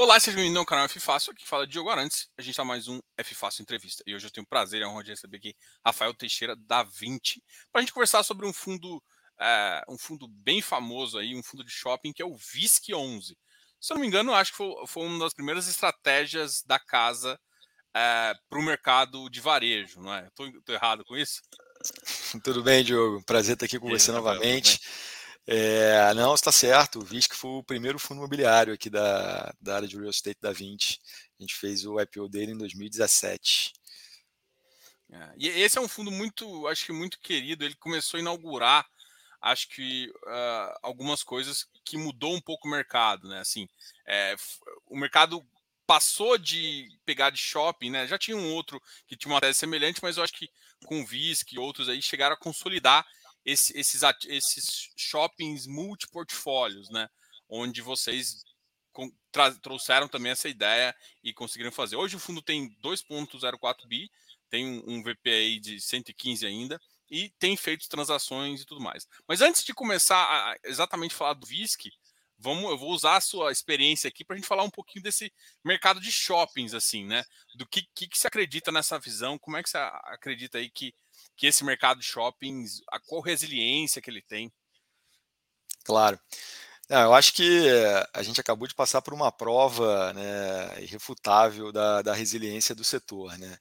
[0.00, 2.28] Olá, sejam bem-vindos ao canal F Fácil, aqui fala Diogo Arantes.
[2.38, 4.00] A gente está mais um F Fácil Entrevista.
[4.06, 6.84] E hoje eu tenho o prazer e a honra de receber aqui Rafael Teixeira da
[6.84, 9.02] 20 para a gente conversar sobre um fundo,
[9.40, 13.36] é, um fundo bem famoso aí, um fundo de shopping que é o VISC 11.
[13.80, 17.36] Se eu não me engano, acho que foi, foi uma das primeiras estratégias da casa
[17.92, 20.28] é, para o mercado de varejo, não é?
[20.28, 21.42] Estou errado com isso?
[22.44, 23.20] Tudo bem, Diogo.
[23.24, 24.78] Prazer estar aqui com você novamente.
[25.50, 26.98] É, não, está certo.
[26.98, 30.52] O VISC foi o primeiro fundo imobiliário aqui da, da área de real estate da
[30.52, 31.00] 20.
[31.38, 33.72] A gente fez o IPO dele em 2017.
[35.10, 37.64] É, e esse é um fundo muito, acho que muito querido.
[37.64, 38.86] Ele começou a inaugurar,
[39.40, 43.40] acho que uh, algumas coisas que mudou um pouco o mercado, né?
[43.40, 43.66] Assim,
[44.06, 44.36] é,
[44.86, 45.42] o mercado
[45.86, 48.06] passou de pegar de shopping, né?
[48.06, 50.50] Já tinha um outro que tinha uma tese semelhante, mas eu acho que
[50.84, 53.06] com o VISC e outros aí chegaram a consolidar
[53.48, 57.08] esse, esses, esses shoppings multiportfólios, né?
[57.48, 58.44] Onde vocês
[59.62, 61.96] trouxeram também essa ideia e conseguiram fazer.
[61.96, 64.10] Hoje o fundo tem 2,04 bi,
[64.50, 69.08] tem um, VPI de 115 ainda e tem feito transações e tudo mais.
[69.26, 71.90] Mas antes de começar a exatamente falar do VISC,
[72.38, 75.32] vamos, eu vou usar a sua experiência aqui para a gente falar um pouquinho desse
[75.64, 77.24] mercado de shoppings, assim, né?
[77.54, 80.92] Do que, que, que você acredita nessa visão, como é que você acredita aí que
[81.38, 84.52] que esse mercado de shoppings, a qual resiliência que ele tem?
[85.84, 86.20] Claro.
[86.90, 87.66] Não, eu acho que
[88.12, 93.38] a gente acabou de passar por uma prova né, irrefutável da, da resiliência do setor.
[93.38, 93.56] Né?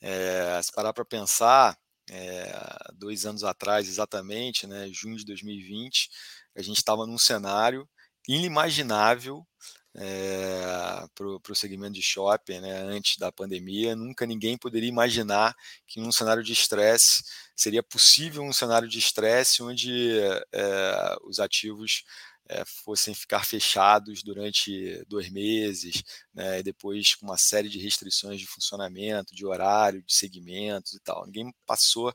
[0.00, 1.78] É, se parar para pensar,
[2.10, 2.52] é,
[2.94, 6.10] dois anos atrás exatamente, né, junho de 2020,
[6.56, 7.88] a gente estava num cenário
[8.26, 9.46] inimaginável
[9.94, 13.96] é, para o segmento de shopping né, antes da pandemia.
[13.96, 15.54] Nunca ninguém poderia imaginar
[15.86, 17.24] que num cenário de estresse
[17.56, 20.18] seria possível um cenário de estresse onde
[20.52, 22.04] é, os ativos
[22.48, 26.02] é, fossem ficar fechados durante dois meses,
[26.34, 31.00] né, e depois com uma série de restrições de funcionamento, de horário, de segmentos e
[31.00, 31.26] tal.
[31.26, 32.12] Ninguém passou,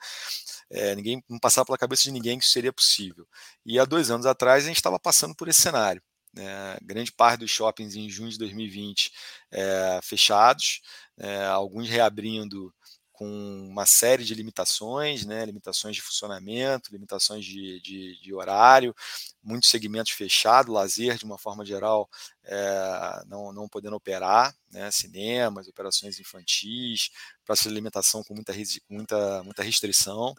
[0.97, 3.25] ninguém não passava pela cabeça de ninguém que isso seria possível.
[3.65, 6.01] E há dois anos atrás a gente estava passando por esse cenário.
[6.35, 9.11] Né, grande parte dos shoppings em junho de 2020
[9.51, 10.81] é, fechados,
[11.17, 12.73] é, alguns reabrindo
[13.11, 13.25] com
[13.69, 18.93] uma série de limitações, né, limitações de funcionamento, limitações de, de, de limitações
[19.41, 22.09] muitos segmentos fechados, lazer de uma forma geral
[22.43, 27.09] é, não, não podendo operar, né, cinemas, operações infantis,
[27.45, 28.53] praça de alimentação com muita,
[28.89, 30.35] muita, muita restrição.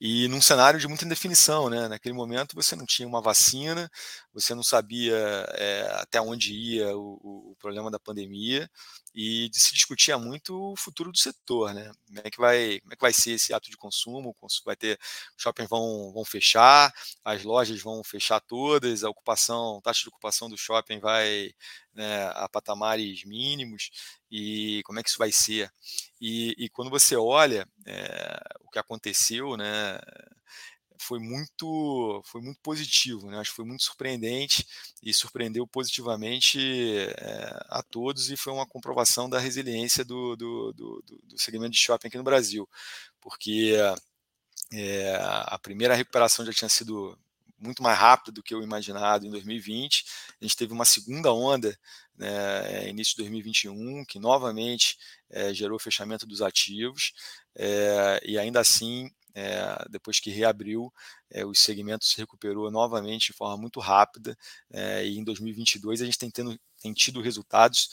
[0.00, 1.88] E num cenário de muita indefinição, né?
[1.88, 3.90] Naquele momento você não tinha uma vacina,
[4.32, 5.16] você não sabia
[5.54, 8.70] é, até onde ia o, o, problema da pandemia
[9.14, 11.90] e se discutia muito o futuro do setor, né?
[12.06, 14.36] Como é que vai, como é que vai ser esse ato de consumo?
[14.64, 14.98] Vai ter
[15.36, 16.92] shoppings vão, vão fechar,
[17.24, 21.52] as lojas vão fechar todas, a ocupação, a taxa de ocupação do shopping vai
[21.94, 23.90] né, a patamares mínimos
[24.30, 25.70] e como é que isso vai ser?
[26.20, 29.98] E, e quando você olha é, o que aconteceu, né?
[31.00, 33.38] Foi muito foi muito positivo, né?
[33.38, 34.66] Acho que foi muito surpreendente
[35.02, 36.58] e surpreendeu positivamente
[37.18, 41.78] é, a todos e foi uma comprovação da resiliência do, do, do, do segmento de
[41.78, 42.68] shopping aqui no Brasil,
[43.20, 43.76] porque
[44.72, 45.16] é,
[45.46, 47.18] a primeira recuperação já tinha sido
[47.58, 50.04] muito mais rápida do que o imaginado em 2020.
[50.40, 51.76] A gente teve uma segunda onda,
[52.16, 54.96] né, início de 2021, que novamente
[55.30, 57.12] é, gerou fechamento dos ativos,
[57.56, 60.92] é, e ainda assim é, depois que reabriu,
[61.30, 64.36] é, os segmentos se recuperou novamente de forma muito rápida
[64.72, 67.90] é, e em 2022 a gente tem, tendo, tem tido resultados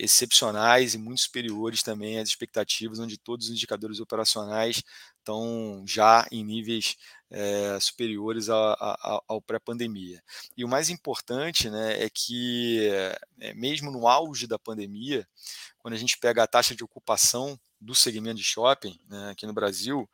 [0.00, 4.82] excepcionais e muito superiores também às expectativas, onde todos os indicadores operacionais
[5.18, 6.96] estão já em níveis
[7.80, 10.22] superiores a, a, ao pré-pandemia.
[10.56, 12.88] E o mais importante né, é que,
[13.54, 15.26] mesmo no auge da pandemia,
[15.78, 19.52] quando a gente pega a taxa de ocupação do segmento de shopping né, aqui no
[19.52, 20.08] Brasil,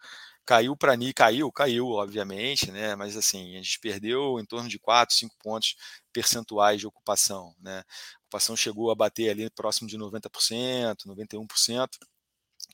[0.48, 2.96] caiu para mim, caiu, caiu, obviamente, né?
[2.96, 5.76] Mas assim, a gente perdeu em torno de 4, 5 pontos
[6.18, 7.78] percentuais de ocupação, né?
[7.78, 11.96] A ocupação chegou a bater ali próximo de 90%, 91%,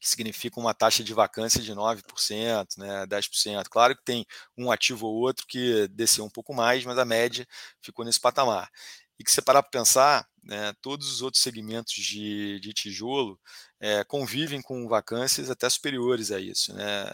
[0.01, 3.69] que significa uma taxa de vacância de 9%, né, 10%.
[3.69, 4.25] Claro que tem
[4.57, 7.47] um ativo ou outro que desceu um pouco mais, mas a média
[7.83, 8.71] ficou nesse patamar.
[9.19, 13.39] E que você parar para pensar, né, todos os outros segmentos de, de tijolo
[13.81, 16.73] é, convivem com vacâncias até superiores a isso.
[16.73, 17.05] Né?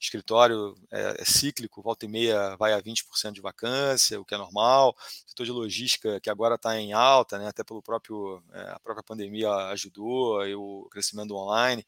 [0.00, 4.38] Escritório é, é, cíclico, volta e meia vai a 20% de vacância, o que é
[4.38, 4.94] normal.
[5.26, 7.48] Setor de logística, que agora está em alta, né?
[7.48, 11.84] até pelo próprio, é, a própria pandemia ajudou, o crescimento online,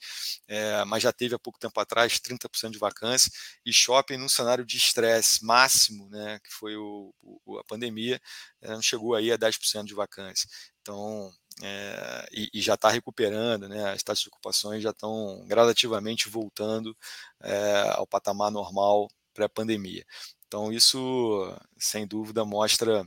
[0.49, 3.31] é, mas já teve há pouco tempo atrás 30% de vacância.
[3.65, 6.41] E shopping num cenário de estresse máximo, né?
[6.43, 8.21] que foi o, o a pandemia,
[8.61, 10.44] não chegou aí a 10% de vacância.
[10.82, 11.32] Então,
[11.62, 13.93] é, e, e, já está recuperando, né?
[13.93, 16.96] as taxas de ocupações já estão gradativamente voltando
[17.43, 20.05] é, ao patamar normal pré-pandemia.
[20.46, 23.06] Então, isso, sem dúvida, mostra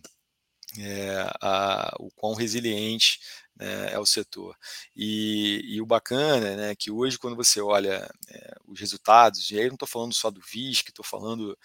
[0.80, 3.19] é, a, o quão resiliente
[3.56, 4.56] né, é o setor.
[4.95, 9.68] E, e, o bacana né, que hoje, quando você olha é, os resultados, e aí
[9.68, 11.57] não estou falando só do VISC, estou falando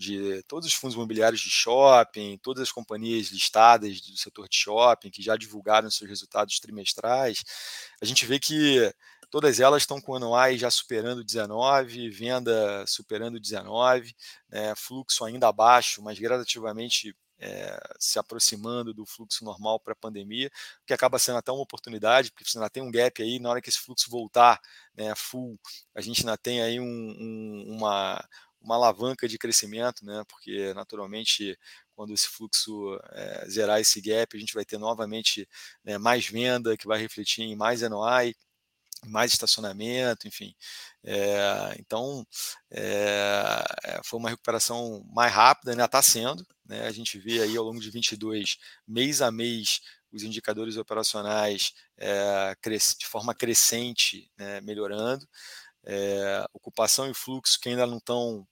[0.00, 5.10] de todos os fundos imobiliários de shopping, todas as companhias listadas do setor de shopping
[5.10, 7.44] que já divulgaram seus resultados trimestrais,
[8.00, 8.90] a gente vê que
[9.30, 14.16] todas elas estão com anuais já superando 19, venda superando 19,
[14.48, 20.50] né, fluxo ainda abaixo, mas gradativamente é, se aproximando do fluxo normal para a pandemia,
[20.86, 23.60] que acaba sendo até uma oportunidade, porque você ainda tem um gap aí, na hora
[23.60, 24.58] que esse fluxo voltar
[24.94, 25.60] né, full,
[25.94, 28.22] a gente ainda tem aí um, um, uma,
[28.60, 31.58] uma alavanca de crescimento, né, porque naturalmente
[31.94, 35.48] quando esse fluxo é, zerar esse gap, a gente vai ter novamente
[35.84, 38.34] né, mais venda, que vai refletir em mais NOI,
[39.06, 40.54] mais estacionamento, enfim.
[41.04, 42.26] É, então,
[42.70, 46.46] é, foi uma recuperação mais rápida, ainda está sendo.
[46.64, 46.86] Né?
[46.86, 49.80] A gente vê aí ao longo de 22, mês a mês,
[50.12, 52.54] os indicadores operacionais é,
[52.98, 55.26] de forma crescente né, melhorando.
[56.52, 58.46] Ocupação e fluxo que ainda não estão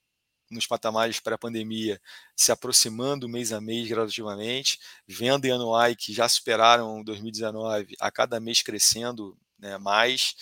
[0.51, 2.01] nos patamares pré-pandemia,
[2.35, 8.41] se aproximando mês a mês gradativamente, venda e anuai que já superaram 2019, a cada
[8.41, 10.35] mês crescendo né, mais.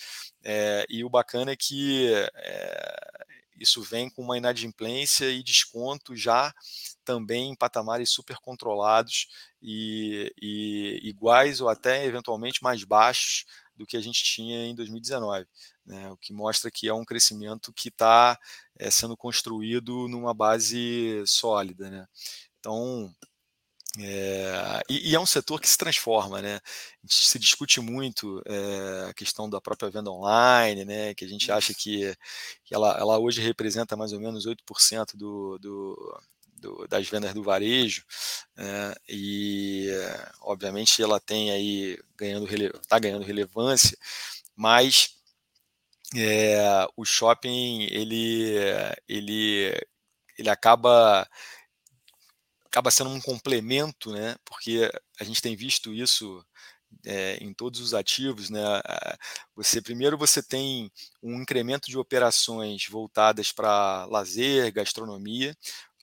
[0.43, 3.25] É, e o bacana é que é,
[3.59, 6.53] isso vem com uma inadimplência e desconto já
[7.03, 9.27] também em patamares super controlados
[9.61, 13.45] e, e iguais ou até eventualmente mais baixos
[13.77, 15.45] do que a gente tinha em 2019,
[15.85, 18.37] né, o que mostra que é um crescimento que está
[18.77, 21.89] é, sendo construído numa base sólida.
[21.89, 22.07] Né.
[22.59, 23.13] Então,
[23.99, 26.59] é, e, e, é um setor que se transforma, né?
[27.07, 31.15] Se discute muito é, a questão da própria venda online, né?
[31.15, 32.15] Que a gente acha que,
[32.63, 36.21] que ela, ela, hoje representa mais ou menos 8% do, do,
[36.59, 38.03] do, das vendas do varejo,
[38.55, 38.93] né?
[39.07, 39.89] e
[40.41, 42.47] obviamente ela tem aí ganhando
[42.81, 43.97] está ganhando relevância,
[44.55, 45.15] mas
[46.15, 48.53] é, o shopping ele
[49.07, 49.73] ele
[50.37, 51.27] ele acaba
[52.65, 54.35] acaba sendo um complemento, né?
[54.45, 54.89] Porque
[55.19, 56.45] a gente tem visto isso
[57.05, 58.61] é, em todos os ativos, né?
[59.55, 65.57] Você primeiro você tem um incremento de operações voltadas para lazer, gastronomia.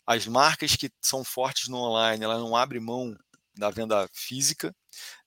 [0.07, 3.17] As marcas que são fortes no online, ela não abre mão
[3.57, 4.75] da venda física,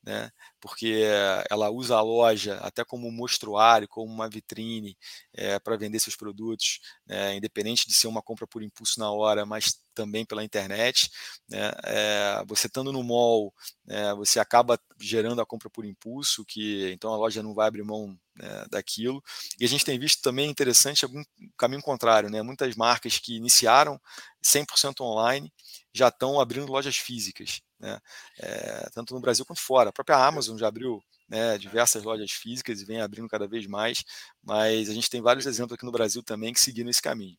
[0.04, 0.32] né?
[0.60, 1.04] porque
[1.50, 4.98] ela usa a loja até como mostruário, como uma vitrine
[5.34, 7.36] é, para vender seus produtos, né?
[7.36, 11.10] independente de ser uma compra por impulso na hora, mas também pela internet.
[11.50, 11.72] Né?
[11.84, 13.54] É, você estando no mall,
[13.88, 17.84] é, você acaba gerando a compra por impulso, que então a loja não vai abrir
[17.84, 19.22] mão né, daquilo.
[19.60, 21.24] E a gente tem visto também interessante algum
[21.58, 22.42] caminho contrário, né?
[22.42, 24.00] muitas marcas que iniciaram
[24.44, 25.52] 100% online
[25.94, 28.00] já estão abrindo lojas físicas né?
[28.40, 29.90] É, tanto no Brasil quanto fora.
[29.90, 34.04] A própria Amazon já abriu né, diversas lojas físicas e vem abrindo cada vez mais,
[34.42, 37.38] mas a gente tem vários exemplos aqui no Brasil também que seguiram esse caminho.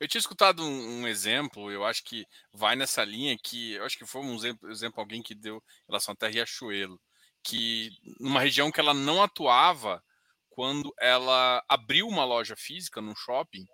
[0.00, 3.96] Eu tinha escutado um, um, exemplo, eu acho que vai nessa linha que eu acho
[3.96, 7.00] que foi um exemplo, exemplo alguém que deu em relação até Riachuelo,
[7.44, 10.02] que numa região que ela não atuava,
[10.48, 13.66] quando ela abriu uma loja física no shopping,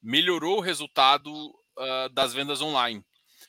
[0.00, 3.04] melhorou o resultado uh, das vendas online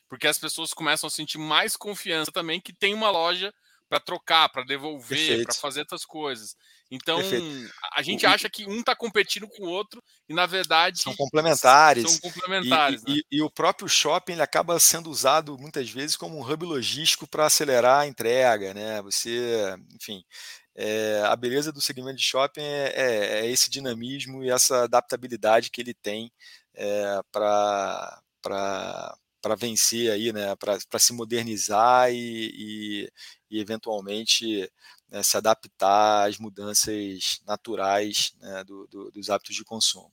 [0.08, 3.52] porque as pessoas começam a sentir mais confiança também que tem uma loja
[3.88, 6.56] para trocar, para devolver, para fazer outras coisas.
[6.90, 7.72] Então, Perfeito.
[7.92, 12.10] a gente acha que um está competindo com o outro e, na verdade, são complementares.
[12.10, 13.02] São complementares.
[13.06, 13.16] E, né?
[13.16, 17.26] e, e, o próprio shopping ele acaba sendo usado muitas vezes como um hub logístico
[17.26, 18.74] para acelerar a entrega.
[18.74, 19.02] Né?
[19.02, 20.22] Você, enfim,
[20.76, 25.70] é, a beleza do segmento de shopping é, é, é, esse dinamismo e essa adaptabilidade
[25.70, 26.32] que ele tem
[26.74, 28.22] é, para
[29.44, 33.12] para vencer aí, né, para se modernizar e, e,
[33.50, 34.72] e eventualmente
[35.06, 40.10] né, se adaptar às mudanças naturais né, do, do, dos hábitos de consumo.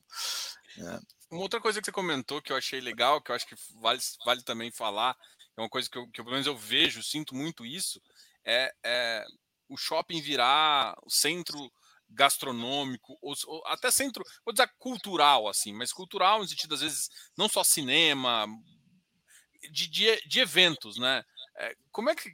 [0.75, 0.99] Né.
[1.29, 4.01] Uma outra coisa que você comentou que eu achei legal, que eu acho que vale,
[4.25, 5.15] vale também falar,
[5.55, 8.01] é uma coisa que, eu, que pelo menos eu vejo, sinto muito isso,
[8.43, 9.25] é, é
[9.69, 11.71] o shopping virar o centro
[12.09, 17.09] gastronômico, ou, ou, até centro, vou dizer cultural, assim, mas cultural no sentido, às vezes,
[17.37, 18.45] não só cinema,
[19.69, 21.23] de, de, de eventos, né?
[21.57, 22.31] É, como é que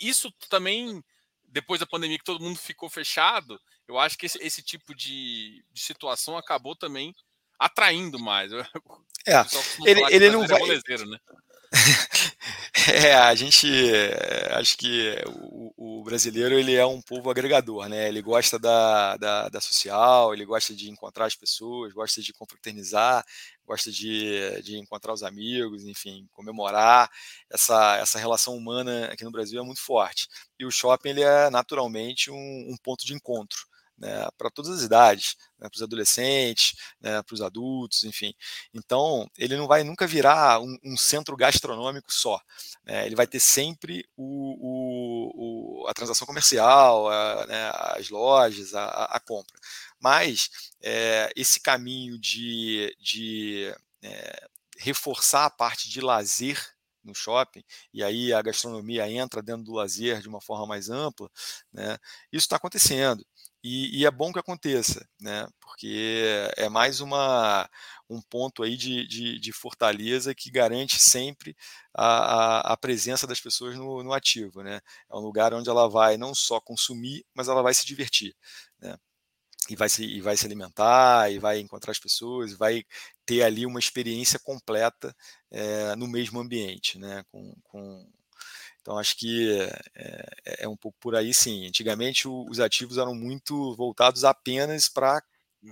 [0.00, 1.02] isso também
[1.48, 5.64] depois da pandemia que todo mundo ficou fechado, eu acho que esse, esse tipo de,
[5.72, 7.14] de, situação acabou também
[7.58, 8.50] atraindo mais.
[9.28, 9.44] É,
[9.84, 10.62] ele, ele não vai.
[10.62, 11.18] Né?
[12.94, 13.68] é, a gente
[14.52, 18.08] acho que o, o, brasileiro ele é um povo agregador, né?
[18.08, 23.24] Ele gosta da, da, da, social, ele gosta de encontrar as pessoas, gosta de confraternizar,
[23.66, 27.10] gosta de, de encontrar os amigos, enfim, comemorar.
[27.50, 30.28] Essa, essa relação humana aqui no Brasil é muito forte.
[30.58, 33.58] E o shopping ele é naturalmente um, um ponto de encontro
[33.98, 38.34] né, para todas as idades, né, para os adolescentes, né, para os adultos, enfim.
[38.74, 42.40] Então, ele não vai nunca virar um, um centro gastronômico só.
[42.84, 48.74] Né, ele vai ter sempre o, o, o, a transação comercial, a, né, as lojas,
[48.74, 49.58] a, a, compra.
[50.00, 50.50] Mas
[50.82, 54.48] é, esse caminho de, de é,
[54.78, 57.62] reforçar a parte de lazer no shopping,
[57.94, 61.30] e aí a gastronomia entra dentro do lazer de uma forma mais ampla,
[61.72, 61.96] né?
[62.32, 63.24] isso está acontecendo.
[63.68, 65.44] E, e, é bom que aconteça, né?
[65.60, 67.68] Porque é mais uma,
[68.08, 71.56] um ponto aí de, de, de fortaleza que garante sempre
[71.92, 74.80] a, a, a presença das pessoas no, no, ativo, né?
[75.10, 78.36] É um lugar onde ela vai não só consumir, mas ela vai se divertir,
[78.80, 78.96] né?
[79.68, 82.84] E vai se, e vai se alimentar, e vai encontrar as pessoas, vai
[83.26, 85.12] ter ali uma experiência completa
[85.50, 87.24] é, no mesmo ambiente, né?
[87.32, 88.08] Com, com,
[88.86, 89.50] então, acho que
[89.96, 91.66] é, é, um pouco por aí, sim.
[91.66, 95.20] Antigamente, o, os ativos eram muito voltados apenas para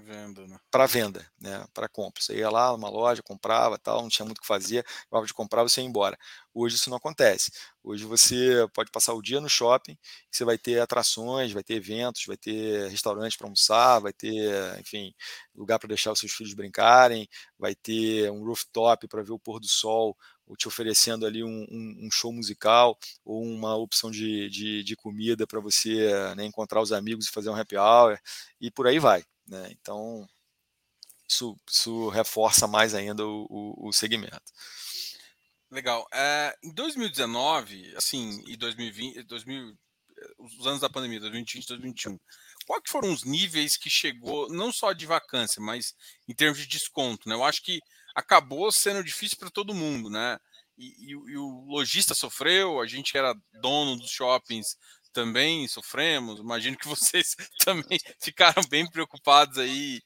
[0.03, 0.59] venda, né?
[0.71, 1.65] para venda, né?
[1.73, 2.23] para compra.
[2.23, 5.35] Você ia lá numa loja, comprava, tal, não tinha muito o que fazer, acabava de
[5.35, 6.19] comprar, você ia embora.
[6.53, 7.51] Hoje isso não acontece.
[7.83, 9.97] Hoje você pode passar o dia no shopping,
[10.31, 15.15] você vai ter atrações, vai ter eventos, vai ter restaurante para almoçar, vai ter, enfim,
[15.55, 19.61] lugar para deixar os seus filhos brincarem, vai ter um rooftop para ver o pôr
[19.61, 24.49] do sol ou te oferecendo ali um, um, um show musical ou uma opção de,
[24.51, 28.19] de, de comida para você né, encontrar os amigos e fazer um happy hour
[28.61, 29.25] e por aí vai.
[29.47, 29.69] Né?
[29.73, 30.27] Então,
[31.29, 34.53] isso, isso reforça mais ainda o, o, o segmento.
[35.71, 36.07] Legal.
[36.13, 39.77] É, em 2019, assim, e 2020, 2000,
[40.39, 42.19] os anos da pandemia, 2020 2021,
[42.67, 45.95] quais foram os níveis que chegou, não só de vacância, mas
[46.29, 47.35] em termos de desconto, né?
[47.35, 47.81] Eu acho que
[48.15, 50.39] acabou sendo difícil para todo mundo, né?
[50.77, 54.77] E, e, e, o lojista sofreu, a gente que era dono dos shoppings
[55.15, 56.41] também sofremos.
[56.41, 60.03] Imagino que vocês também ficaram bem preocupados aí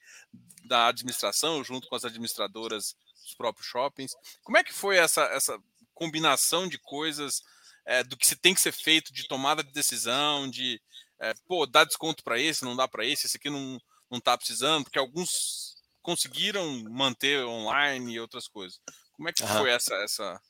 [0.63, 4.15] da administração, junto com as administradoras dos próprios shoppings.
[4.43, 5.59] Como é que foi essa, essa
[5.93, 7.41] combinação de coisas
[7.85, 10.79] é, do que se tem que ser feito, de tomada de decisão, de
[11.19, 14.37] é, pô, dar desconto para esse, não dá para esse, esse aqui não, não tá
[14.37, 18.79] precisando, porque alguns conseguiram manter online e outras coisas.
[19.13, 19.57] Como é que uhum.
[19.57, 20.41] foi essa, essa...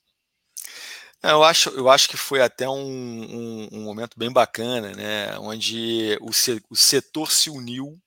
[1.22, 5.38] Eu acho, eu acho que foi até um, um, um momento bem bacana, né?
[5.40, 8.02] onde o, se, o setor se uniu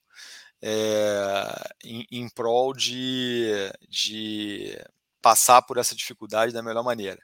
[0.62, 3.50] é, em, em prol de,
[3.88, 4.78] de
[5.20, 7.20] passar por essa dificuldade da melhor maneira.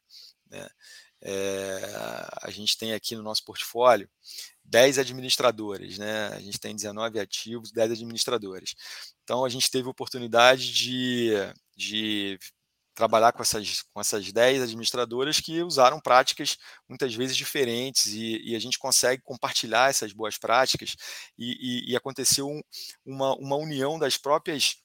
[0.51, 0.69] Né?
[1.23, 1.81] É,
[2.43, 4.09] a gente tem aqui no nosso portfólio
[4.65, 6.29] 10 administradores, né?
[6.29, 8.75] A gente tem 19 ativos, 10 administradores.
[9.25, 11.33] Então a gente teve oportunidade de,
[11.75, 12.39] de
[12.99, 16.57] trabalhar com essas, com essas 10 administradoras que usaram práticas
[16.89, 20.97] muitas vezes diferentes e, e a gente consegue compartilhar essas boas práticas
[21.39, 22.61] e, e, e aconteceu um,
[23.07, 24.79] uma, uma união das próprias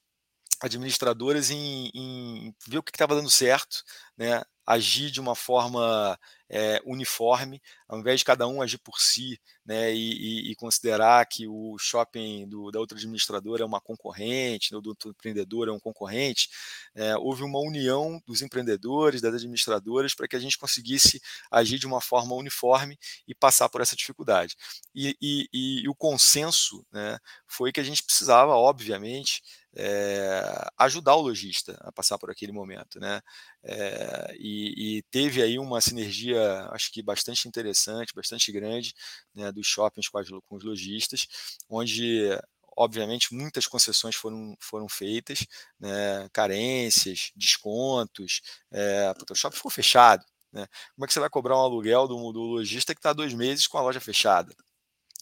[0.61, 3.83] administradoras em, em ver o que estava dando certo,
[4.15, 4.43] né?
[4.65, 6.17] agir de uma forma
[6.55, 11.47] é, uniforme, ao invés de cada um agir por si né, e, e, considerar que
[11.47, 15.79] o shopping do, da outra administradora é uma concorrente, né, do outro empreendedor é um
[15.79, 16.49] concorrente,
[16.93, 21.19] é, houve uma união dos empreendedores, das administradoras, para que a gente conseguisse
[21.49, 24.55] agir de uma forma uniforme e passar por essa dificuldade.
[24.93, 25.49] E, e,
[25.83, 27.17] e o consenso né,
[27.47, 29.41] foi que a gente precisava, obviamente,
[29.75, 33.21] é, ajudar o lojista a passar por aquele momento, né?
[33.63, 36.39] É, e, e, teve aí uma sinergia,
[36.71, 38.93] acho que bastante interessante, bastante grande,
[39.33, 41.27] né, dos shoppings com, as, com os lojistas,
[41.69, 42.29] onde
[42.75, 45.45] obviamente muitas concessões foram, foram feitas,
[45.79, 50.25] né, carências, descontos, é, o shopping ficou fechado.
[50.51, 50.67] Né?
[50.95, 53.67] Como é que você vai cobrar um aluguel do, do lojista que está dois meses
[53.67, 54.55] com a loja fechada?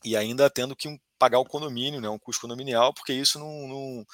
[0.04, 3.68] E ainda tendo que um, pagar o condomínio, né, um custo condominial, porque isso não,
[3.68, 4.06] não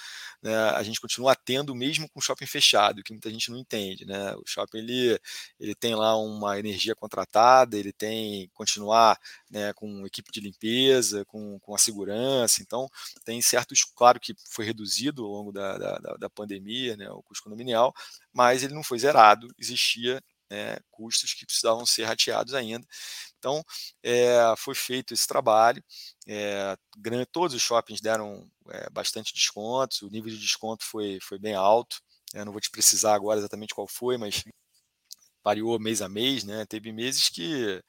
[0.41, 4.05] né, a gente continua tendo mesmo com o shopping fechado, que muita gente não entende,
[4.05, 4.35] né?
[4.35, 5.17] O shopping ele,
[5.57, 9.17] ele tem lá uma energia contratada, ele tem continuar
[9.49, 12.89] né, com equipe de limpeza, com, com a segurança, então
[13.23, 17.45] tem certos, claro que foi reduzido ao longo da, da, da pandemia, né, o custo
[17.45, 17.93] condominial,
[18.33, 22.85] mas ele não foi zerado, existia né, custos que precisavam ser rateados ainda.
[23.37, 23.63] Então,
[24.03, 25.83] é, foi feito esse trabalho,
[26.27, 26.75] é,
[27.31, 32.01] todos os shoppings deram é, bastante descontos, o nível de desconto foi, foi bem alto,
[32.33, 34.43] eu não vou te precisar agora exatamente qual foi, mas
[35.43, 36.65] variou mês a mês, né?
[36.65, 37.81] Teve meses que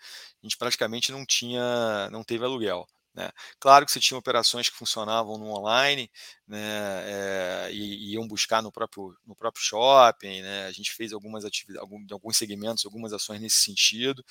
[0.42, 2.86] a gente praticamente não tinha, não teve aluguel.
[3.14, 3.30] Né?
[3.58, 6.10] Claro que você tinha operações que funcionavam no online
[6.46, 6.58] né,
[7.04, 10.42] é, e, e, iam buscar no próprio, no próprio shopping.
[10.42, 10.66] Né?
[10.66, 14.24] A gente fez algumas atividades, algum, alguns segmentos, algumas ações nesse sentido,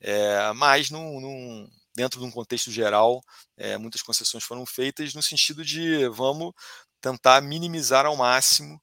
[0.00, 3.20] é, mas num, num, dentro de um contexto geral,
[3.56, 6.52] é, muitas concessões foram feitas no sentido de vamos
[7.00, 8.80] tentar minimizar ao máximo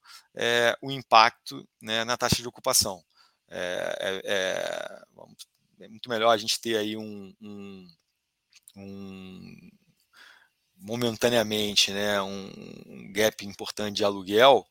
[0.81, 3.01] o impacto né, na taxa de ocupação.
[3.47, 5.05] É, é,
[5.79, 7.87] é, muito melhor a gente ter aí um, um
[8.75, 9.69] um,
[10.77, 14.65] momentaneamente né, um, gap importante de aluguel,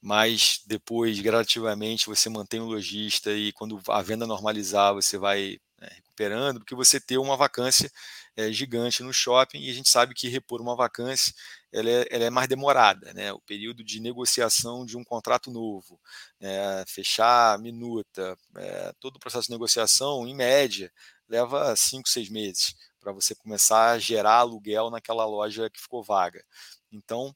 [0.00, 5.88] mas depois, gradativamente, você mantém o lojista e quando a venda normalizar, você vai né,
[5.96, 7.90] recuperando, porque você tem uma vacância
[8.36, 11.34] é, gigante no shopping e a gente sabe que repor uma vacância
[11.72, 13.32] ela é, ela é mais demorada, né?
[13.32, 16.00] O período de negociação de um contrato novo,
[16.40, 16.84] né?
[16.86, 20.90] fechar minuta, é, todo o processo de negociação, em média,
[21.28, 26.44] leva cinco, seis meses para você começar a gerar aluguel naquela loja que ficou vaga.
[26.92, 27.34] Então,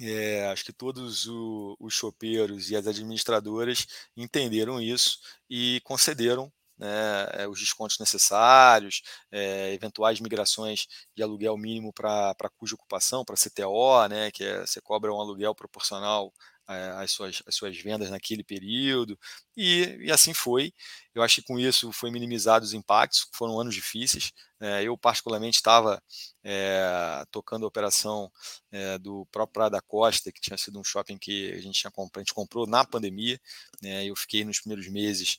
[0.00, 5.18] é, acho que todos o, os chopeiros e as administradoras entenderam isso
[5.50, 12.76] e concederam né, eh, os descontos necessários, é, eventuais migrações de aluguel mínimo para cuja
[12.76, 16.32] ocupação, para CTO, né, que é, você cobra um aluguel proporcional
[16.68, 19.18] às suas, às suas vendas naquele período,
[19.56, 20.72] e, e assim foi.
[21.14, 24.32] Eu acho que com isso foi minimizado os impactos, foram anos difíceis.
[24.60, 26.02] É, eu, particularmente, estava
[26.44, 28.30] é, tocando a operação
[28.70, 31.92] é, do próprio Praia da Costa, que tinha sido um shopping que a gente, tinha
[31.96, 33.40] a gente comprou na pandemia.
[33.82, 35.38] Né, eu fiquei nos primeiros meses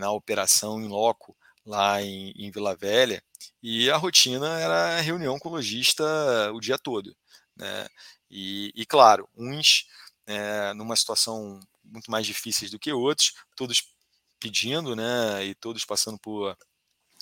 [0.00, 3.22] na operação em loco, lá em, em Vila Velha,
[3.62, 6.04] e a rotina era reunião com o lojista
[6.52, 7.14] o dia todo.
[7.56, 7.86] Né?
[8.30, 9.86] E, e, claro, uns
[10.28, 13.82] é, numa situação muito mais difíceis do que outros, todos
[14.38, 16.56] pedindo, né, e todos passando por,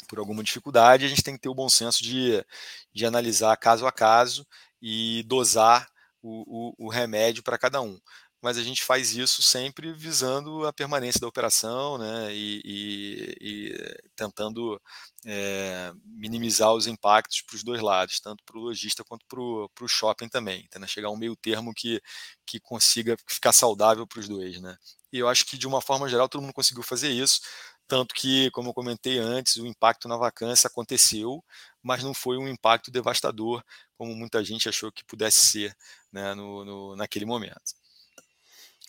[0.09, 2.45] por alguma dificuldade, a gente tem que ter o bom senso de,
[2.93, 4.47] de analisar caso a caso
[4.83, 5.89] e dosar
[6.21, 7.99] o, o, o remédio para cada um
[8.47, 14.09] mas a gente faz isso sempre visando a permanência da operação né, e, e, e
[14.15, 14.81] tentando
[15.27, 19.89] é, minimizar os impactos para os dois lados, tanto para o lojista quanto para o
[19.89, 22.01] shopping também, tentando chegar a um meio termo que,
[22.47, 24.61] que consiga ficar saudável para os dois.
[24.61, 24.79] Né?
[25.13, 27.41] E eu acho que, de uma forma geral, todo mundo conseguiu fazer isso,
[27.89, 31.43] tanto que, como eu comentei antes, o impacto na vacância aconteceu,
[31.83, 33.61] mas não foi um impacto devastador,
[33.99, 35.77] como muita gente achou que pudesse ser
[36.13, 37.75] né, no, no, naquele momento.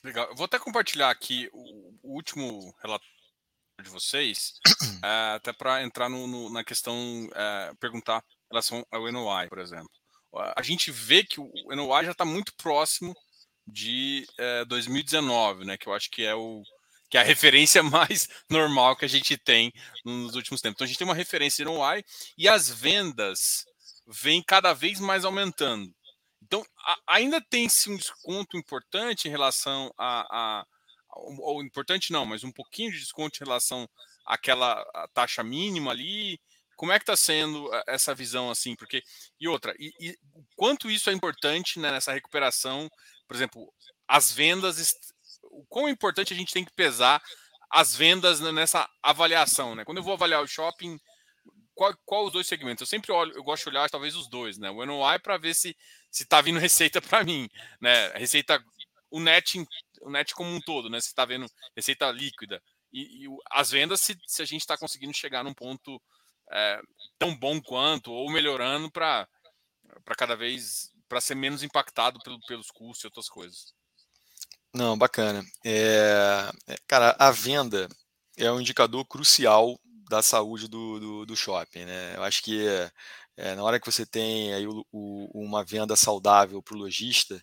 [0.03, 0.27] Legal.
[0.29, 3.17] Eu vou até compartilhar aqui o, o último relatório
[3.81, 4.53] de vocês,
[5.03, 6.95] é, até para entrar no, no, na questão,
[7.33, 9.89] é, perguntar em relação ao NOI, por exemplo.
[10.55, 13.15] A gente vê que o NOI já está muito próximo
[13.65, 15.77] de é, 2019, né?
[15.77, 16.63] Que eu acho que é o
[17.10, 19.71] que é a referência mais normal que a gente tem
[20.05, 20.75] nos últimos tempos.
[20.75, 22.03] Então a gente tem uma referência de NOI
[22.38, 23.65] e as vendas
[24.07, 25.93] vêm cada vez mais aumentando.
[26.47, 30.65] Então, a, ainda tem-se um desconto importante em relação a, a,
[31.12, 33.88] Ou importante não, mas um pouquinho de desconto em relação
[34.25, 34.83] àquela
[35.13, 36.39] taxa mínima ali.
[36.77, 38.75] Como é que está sendo eh, essa visão assim?
[38.75, 39.03] Porque
[39.39, 40.17] e outra, e, e
[40.55, 42.89] quanto isso é importante né, nessa recuperação?
[43.27, 43.73] Por exemplo,
[44.07, 44.93] as vendas,
[45.43, 47.21] o quão importante a gente tem que pesar
[47.69, 49.83] as vendas nessa avaliação, né?
[49.83, 50.97] Quando eu vou avaliar o shopping,
[51.77, 52.81] qual, qual os dois segmentos?
[52.81, 54.69] Eu sempre olho, eu gosto de olhar talvez os dois, né?
[54.71, 55.75] O NOI para ver se
[56.09, 57.49] se está vindo receita para mim,
[57.81, 58.09] né?
[58.09, 58.63] Receita,
[59.09, 59.65] o net,
[60.01, 60.99] o net como um todo, né?
[60.99, 62.61] Se está vendo receita líquida.
[62.91, 66.01] E, e as vendas, se, se a gente está conseguindo chegar num ponto
[66.51, 66.81] é,
[67.19, 69.27] tão bom quanto, ou melhorando para
[70.17, 73.73] cada vez para ser menos impactado pelo, pelos custos e outras coisas.
[74.73, 75.43] Não, bacana.
[75.65, 76.49] É,
[76.85, 77.87] cara, a venda
[78.35, 82.15] é um indicador crucial da saúde do, do, do shopping, né?
[82.15, 82.65] Eu acho que
[83.38, 87.41] é, na hora que você tem aí o, o, uma venda saudável para o lojista,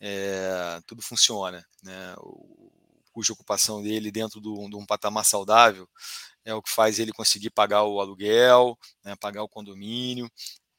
[0.00, 1.64] é, tudo funciona.
[1.82, 2.14] Né?
[2.18, 5.88] O de ocupação dele dentro do, de um patamar saudável
[6.44, 10.30] é o que faz ele conseguir pagar o aluguel, né, pagar o condomínio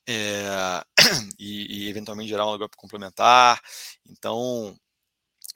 [0.07, 0.83] é,
[1.39, 3.61] e, e, eventualmente gerar um aluguel complementar.
[4.05, 4.77] Então,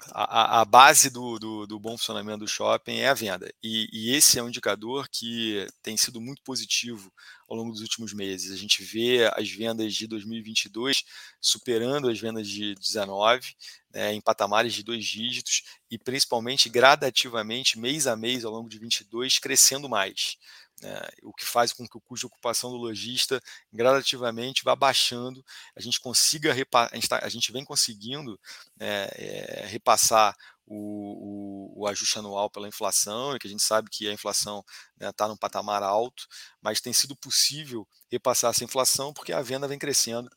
[0.10, 3.52] a, a base do, do, do, bom funcionamento do shopping é a venda.
[3.62, 7.12] E, e, esse é um indicador que tem sido muito positivo
[7.48, 8.52] ao longo dos últimos meses.
[8.52, 11.04] A gente vê as vendas de 2022
[11.40, 13.56] superando as vendas de 19,
[13.94, 18.80] né, em patamares de dois dígitos, e principalmente gradativamente, mês a mês, ao longo de
[18.80, 20.38] 22, crescendo mais.
[20.82, 23.42] Né, o que faz com que o custo de ocupação do lojista
[23.72, 26.56] gradativamente vá baixando, a gente consiga a
[26.96, 28.40] gente, tá, a gente vem conseguindo
[28.76, 33.90] né, é, repassar o, o, o, ajuste anual pela inflação, e que a gente sabe
[33.90, 34.64] que a inflação
[34.94, 36.28] está né, tá num patamar alto,
[36.62, 40.30] mas tem sido possível repassar essa inflação porque a venda vem crescendo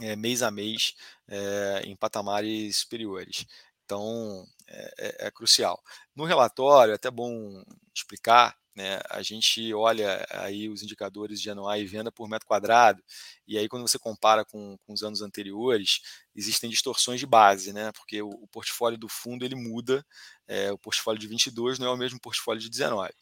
[0.00, 0.94] é, mês a mês
[1.28, 3.46] é, em patamares superiores.
[3.84, 5.82] Então, é, é, é, crucial.
[6.14, 7.62] No relatório, é até bom
[7.94, 13.02] explicar, né, a gente olha aí os indicadores de anual e venda por metro quadrado,
[13.46, 16.00] e aí quando você compara com, com os anos anteriores,
[16.34, 20.04] existem distorções de base, né, porque o, o portfólio do fundo ele muda,
[20.48, 23.12] é, o portfólio de 22 não é o mesmo portfólio de 19.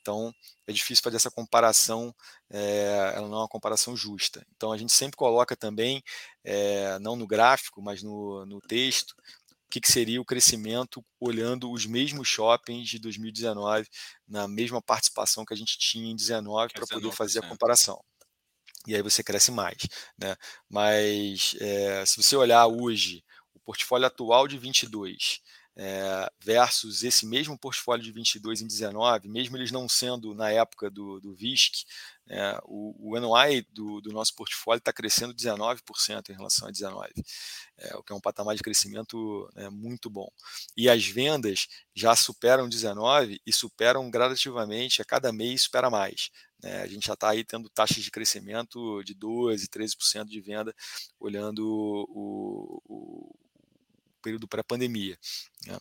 [0.00, 0.32] Então,
[0.66, 2.14] é difícil fazer essa comparação,
[2.48, 4.42] é, ela não é uma comparação justa.
[4.56, 6.02] Então, a gente sempre coloca também,
[6.42, 9.14] é, não no gráfico, mas no, no texto,
[9.68, 13.86] o que, que, seria o crescimento olhando os mesmos shoppings de 2019,
[14.26, 18.02] na mesma participação que a gente tinha em 2019, para poder fazer a comparação.
[18.86, 19.76] E aí você cresce mais.
[20.16, 20.34] Né?
[20.70, 25.42] Mas é, se você olhar hoje o portfólio atual de 22
[25.80, 30.90] é, versus esse mesmo portfólio de 22 em 19, mesmo eles não sendo na época
[30.90, 31.84] do, do VISC,
[32.28, 37.12] é, o, o NOI do, do nosso portfólio está crescendo 19% em relação a 19,
[37.78, 40.28] é, o que é um patamar de crescimento né, muito bom.
[40.76, 46.30] E as vendas já superam 19 e superam gradativamente, a cada mês supera mais.
[46.60, 46.82] Né?
[46.82, 50.74] A gente já está aí tendo taxas de crescimento de 12%, 13% de venda,
[51.20, 53.47] olhando o, o
[54.22, 55.18] período pré-pandemia.
[55.66, 55.78] Né?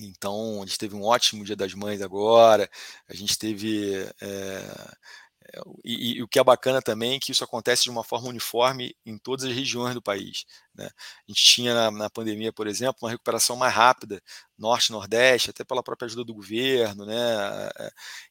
[0.00, 2.68] Então, a gente teve um ótimo Dia das Mães agora,
[3.08, 4.08] a gente teve.
[4.20, 4.94] É,
[5.84, 8.96] e, e, o que é bacana também é que isso acontece de uma forma uniforme
[9.04, 10.44] em todas as regiões do país.
[10.74, 10.86] Né?
[10.86, 14.22] A gente tinha na, na, pandemia, por exemplo, uma recuperação mais rápida,
[14.58, 17.14] norte, nordeste, até pela própria ajuda do governo, né?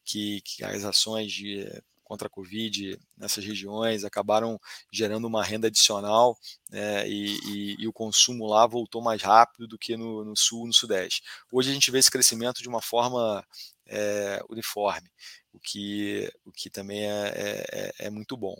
[0.03, 1.65] que, que as ações de
[2.13, 6.37] contra a Covid nessas regiões acabaram gerando uma renda adicional
[6.69, 10.67] né, e, e, e, o consumo lá voltou mais rápido do que no, no, sul,
[10.67, 11.23] no sudeste.
[11.51, 13.43] Hoje a gente vê esse crescimento de uma forma
[13.87, 15.09] é, uniforme,
[15.51, 18.55] o que, o que também é, é, é, é muito bom.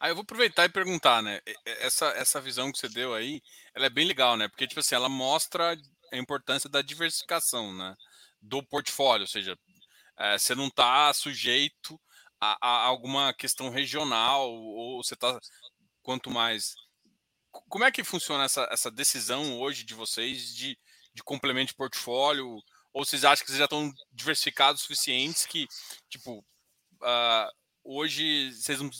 [0.00, 1.40] Ah, eu vou aproveitar e perguntar, né?
[1.64, 3.42] Essa, essa visão que você deu aí,
[3.74, 4.48] ela é bem legal, né?
[4.48, 5.76] Porque, tipo assim, ela mostra
[6.12, 7.94] a importância da diversificação, né?
[8.40, 9.56] Do portfólio, ou seja,
[10.18, 12.00] é, você não está sujeito
[12.40, 15.38] a, a, alguma questão regional, ou você está,
[16.02, 16.74] quanto mais.
[17.50, 20.78] Como é que funciona essa, essa decisão hoje de vocês de,
[21.14, 22.62] de complemento de portfólio?
[22.92, 25.66] Ou vocês acham que vocês já estão diversificados suficientes que,
[26.08, 26.38] tipo,
[27.02, 27.50] uh,
[27.84, 28.90] hoje vocês não,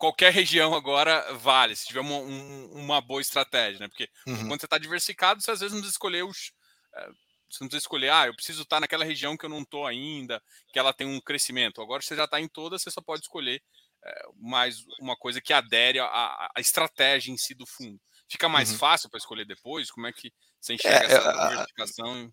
[0.00, 3.88] qualquer região agora vale, se tiver uma, um, uma boa estratégia, né?
[3.88, 4.48] Porque uhum.
[4.48, 6.52] quando você está diversificado, você às vezes não precisa escolher os.
[6.94, 9.86] Uh, você não precisa escolher, ah, eu preciso estar naquela região que eu não estou
[9.86, 11.82] ainda, que ela tem um crescimento.
[11.82, 13.60] Agora você já está em todas, você só pode escolher
[14.04, 18.00] é, mais uma coisa que adere à, estratégia em si do fundo.
[18.30, 18.78] Fica mais uhum.
[18.78, 19.90] fácil para escolher depois?
[19.90, 22.32] Como é que você enxerga é, essa diversificação?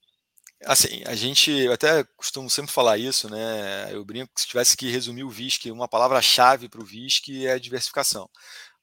[0.65, 3.93] Assim, a gente, eu até costumo sempre falar isso, né?
[3.93, 7.59] Eu brinco que se tivesse que resumir o VISC, uma palavra-chave para o VISC é
[7.59, 8.27] diversificação.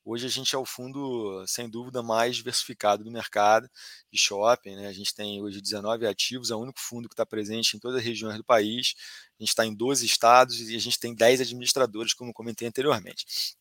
[0.06, 3.70] Hoje a gente é o fundo, sem dúvida, mais diversificado do mercado
[4.12, 4.76] de shopping.
[4.76, 4.86] Né?
[4.86, 7.98] A gente tem hoje 19 ativos, é o único fundo que está presente em todas
[7.98, 8.94] as regiões do país.
[9.40, 13.56] A gente está em 12 estados e a gente tem 10 administradores, como comentei anteriormente.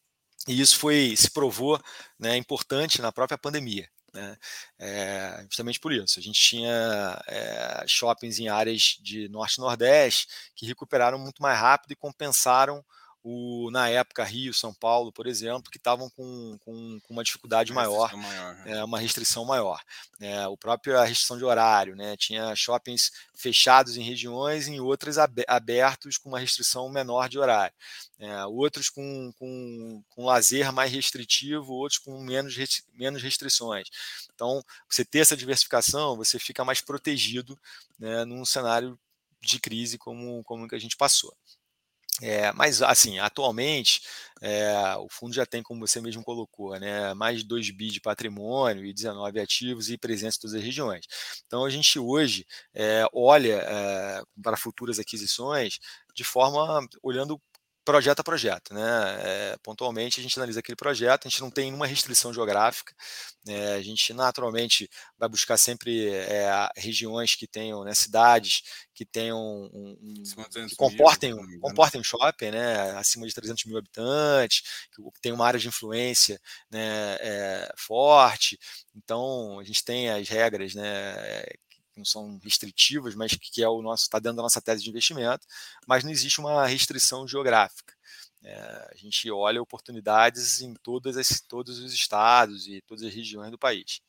[0.45, 1.82] E isso foi se provou
[2.19, 3.88] né, importante na própria pandemia.
[4.13, 4.38] Né?
[4.77, 6.19] É, justamente por isso.
[6.19, 11.58] A gente tinha é, shoppings em áreas de norte e nordeste que recuperaram muito mais
[11.58, 12.84] rápido e compensaram
[13.23, 17.71] o, na época Rio, São Paulo, por exemplo, que estavam com, com, com, uma dificuldade
[17.71, 18.71] uma maior, maior né?
[18.71, 19.81] é, uma restrição maior.
[20.19, 22.17] É, o próprio a restrição de horário, né?
[22.17, 27.73] tinha shoppings fechados em regiões e outras abertos com uma restrição menor de horário.
[28.19, 32.55] É, outros com, com, com lazer mais restritivo, outros com menos,
[32.93, 33.88] menos restrições.
[34.36, 37.57] Então, você ter essa diversificação, você fica mais protegido
[37.97, 38.99] né, num cenário
[39.41, 41.33] de crise como, como que a gente passou.
[42.21, 44.02] É, mas, assim, atualmente,
[44.41, 47.99] é, o fundo já tem, como você mesmo colocou, né, mais de 2 bi de
[47.99, 51.06] patrimônio e 19 ativos e presença em todas as regiões.
[51.47, 53.65] Então, a gente hoje é, olha
[54.43, 55.80] para futuras aquisições
[56.15, 57.41] de forma olhando
[57.83, 58.73] projeto a projeto.
[58.73, 58.81] Né?
[59.19, 62.93] É, pontualmente a gente analisa aquele projeto, a gente não tem nenhuma restrição geográfica,
[63.47, 68.61] é, a gente naturalmente vai buscar sempre é, regiões que tenham, né, cidades
[68.93, 73.77] que tenham um, um que comportem, mil, comportem um shopping, né, acima de 300 mil
[73.77, 76.39] habitantes, que tem uma área de influência
[76.71, 77.17] né,
[77.77, 78.57] forte,
[78.95, 81.43] então a gente tem as regras né,
[81.97, 85.47] não são restritivas, mas que é o nosso está dentro da nossa tese de investimento,
[85.88, 87.93] mas não existe uma restrição geográfica.
[88.43, 93.51] É, a gente olha oportunidades em todas as, todos os estados e todas as regiões
[93.51, 94.01] do país.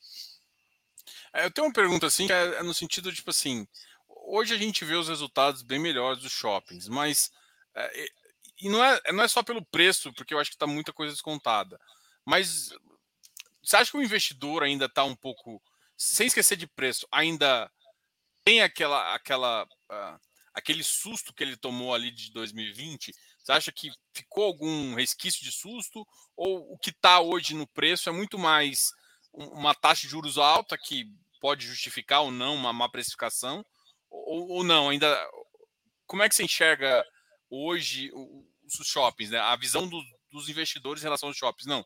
[1.32, 3.66] É, eu tenho uma pergunta assim, que é, é no sentido, tipo assim,
[4.08, 7.30] hoje a gente vê os resultados bem melhores dos shoppings, mas
[7.74, 8.06] é,
[8.60, 11.12] e não é, não é só pelo preço, porque eu acho que está muita coisa
[11.12, 11.78] descontada,
[12.24, 12.70] mas
[13.62, 15.60] você acha que o investidor ainda está um pouco,
[15.96, 17.70] sem esquecer de preço, ainda
[18.44, 20.20] tem aquela, aquela, uh,
[20.52, 23.14] aquele susto que ele tomou ali de 2020?
[23.38, 26.06] Você acha que ficou algum resquício de susto?
[26.36, 28.90] Ou o que está hoje no preço é muito mais
[29.32, 31.06] uma taxa de juros alta que
[31.40, 33.64] pode justificar ou não uma má precificação?
[34.10, 34.88] Ou, ou não?
[34.88, 35.30] Ainda
[36.06, 37.04] como é que você enxerga
[37.50, 39.38] hoje os shoppings, né?
[39.38, 41.66] A visão do, dos investidores em relação aos shoppings?
[41.66, 41.84] Não,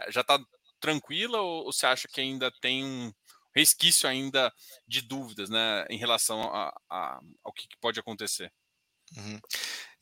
[0.00, 0.38] é, já está
[0.80, 3.12] tranquila ou, ou você acha que ainda tem um
[3.58, 4.52] resquício ainda
[4.86, 8.52] de dúvidas, né, em relação a, a, ao que pode acontecer?
[9.16, 9.40] Uhum.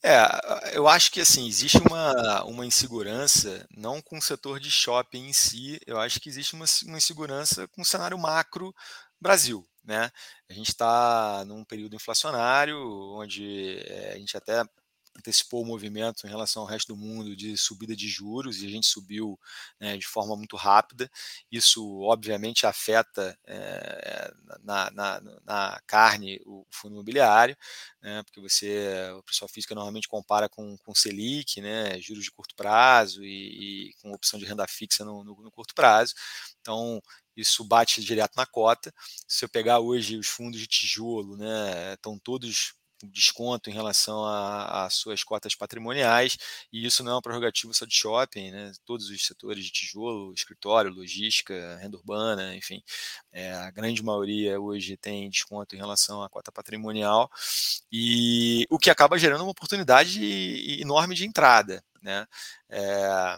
[0.03, 5.29] É, eu acho que assim existe uma, uma insegurança não com o setor de shopping
[5.29, 5.81] em si.
[5.87, 8.75] Eu acho que existe uma, uma insegurança com o cenário macro
[9.21, 10.11] Brasil, né?
[10.49, 12.79] A gente está num período inflacionário
[13.17, 14.63] onde é, a gente até
[15.17, 18.71] antecipou o movimento em relação ao resto do mundo de subida de juros e a
[18.71, 19.39] gente subiu
[19.81, 21.11] né, de forma muito rápida.
[21.51, 27.57] Isso, obviamente, afeta é, na, na, na, carne o fundo imobiliário,
[28.01, 32.55] né, porque você, a pessoa física normalmente compara com, com Selic, né, juros de curto
[32.55, 36.15] prazo e, e com opção de renda fixa no, no, no curto prazo.
[36.61, 37.01] Então,
[37.37, 38.93] isso bate direto na cota.
[39.29, 44.95] Se eu pegar hoje os fundos de tijolo, né, estão todos desconto em relação às
[44.95, 46.37] suas cotas patrimoniais,
[46.73, 48.73] e isso não é uma prerrogativa só de shopping, né?
[48.85, 52.83] todos os setores de tijolo, escritório, logística, renda urbana, enfim,
[53.33, 57.31] é, a grande maioria hoje tem desconto em relação à cota patrimonial,
[57.93, 61.85] e o que acaba gerando uma oportunidade enorme de entrada.
[62.03, 62.27] Né?
[62.71, 63.37] É,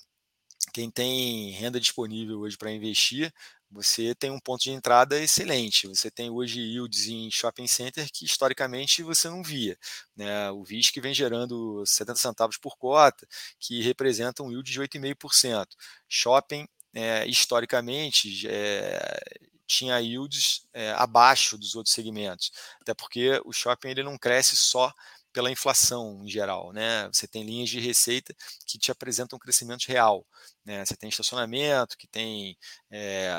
[0.73, 3.33] quem tem renda disponível hoje para investir
[3.71, 5.87] você tem um ponto de entrada excelente.
[5.87, 9.79] Você tem hoje yields em shopping center que historicamente você não via.
[10.17, 10.51] Né?
[10.51, 13.27] O VISC vem gerando 70 centavos por cota,
[13.61, 15.67] que representa um yield de 8,5%.
[16.09, 19.21] Shopping, é, historicamente, é,
[19.67, 22.51] tinha yields é, abaixo dos outros segmentos,
[22.81, 24.93] até porque o shopping ele não cresce só
[25.33, 26.73] pela inflação em geral.
[26.73, 27.07] Né?
[27.13, 28.35] Você tem linhas de receita
[28.67, 30.27] que te apresentam crescimento real.
[30.65, 30.85] Né?
[30.85, 32.57] Você tem estacionamento, que tem,
[32.91, 33.31] é,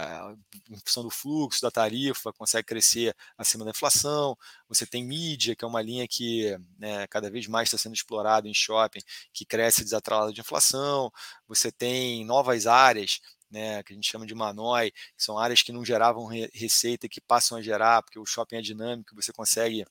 [0.70, 4.38] em função do fluxo, da tarifa, consegue crescer acima da inflação.
[4.68, 8.48] Você tem mídia, que é uma linha que né, cada vez mais está sendo explorada
[8.48, 9.02] em shopping,
[9.34, 11.12] que cresce desatrelada de inflação.
[11.48, 15.72] Você tem novas áreas né, que a gente chama de manói, que são áreas que
[15.72, 19.86] não geravam receita que passam a gerar, porque o shopping é dinâmico, você consegue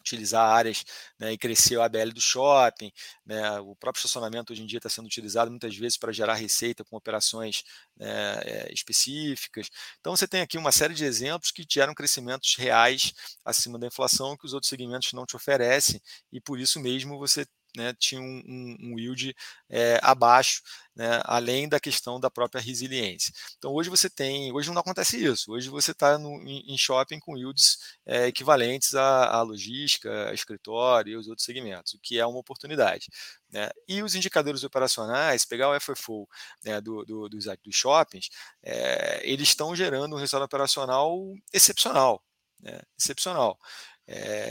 [0.00, 0.84] utilizar áreas
[1.18, 2.92] né, e crescer o ABL do shopping.
[3.24, 6.84] Né, o próprio estacionamento hoje em dia está sendo utilizado muitas vezes para gerar receita
[6.84, 7.64] com operações
[7.96, 9.68] né, é, específicas.
[10.00, 13.12] Então você tem aqui uma série de exemplos que geram crescimentos reais
[13.44, 16.00] acima da inflação que os outros segmentos não te oferecem
[16.32, 19.36] e por isso mesmo você né, tinha um, um, um yield
[19.68, 20.62] é, abaixo,
[20.94, 23.32] né, além da questão da própria resiliência.
[23.58, 27.78] Então hoje você tem, hoje não acontece isso, hoje você está em shopping com yields
[28.06, 32.38] é, equivalentes à, à, logística, a escritório e os outros segmentos, o que é uma
[32.38, 33.08] oportunidade.
[33.50, 33.68] Né?
[33.86, 36.26] E os indicadores operacionais, pegar o FFO
[36.64, 38.30] né, do, do, dos, dos shoppings,
[38.62, 41.18] é, eles estão gerando um resultado operacional
[41.52, 42.22] excepcional,
[42.60, 43.58] né, excepcional,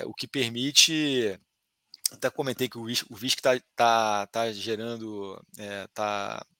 [0.05, 1.39] o que permite
[2.11, 6.55] até comentei que o VISC está tá, tá gerando, está é,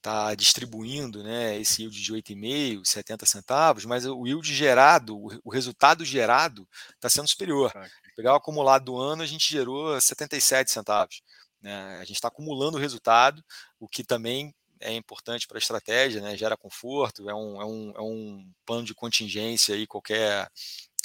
[0.00, 6.04] tá distribuindo né, esse yield de 8,5, 70 centavos, mas o yield gerado, o resultado
[6.04, 7.72] gerado está sendo superior.
[8.14, 11.22] Pegar o acumulado do ano, a gente gerou 77 centavos.
[11.60, 11.96] Né?
[11.96, 13.42] A gente está acumulando o resultado,
[13.80, 16.36] o que também é importante para a estratégia, né?
[16.36, 20.48] gera conforto, é um, é, um, é um plano de contingência aí, qualquer,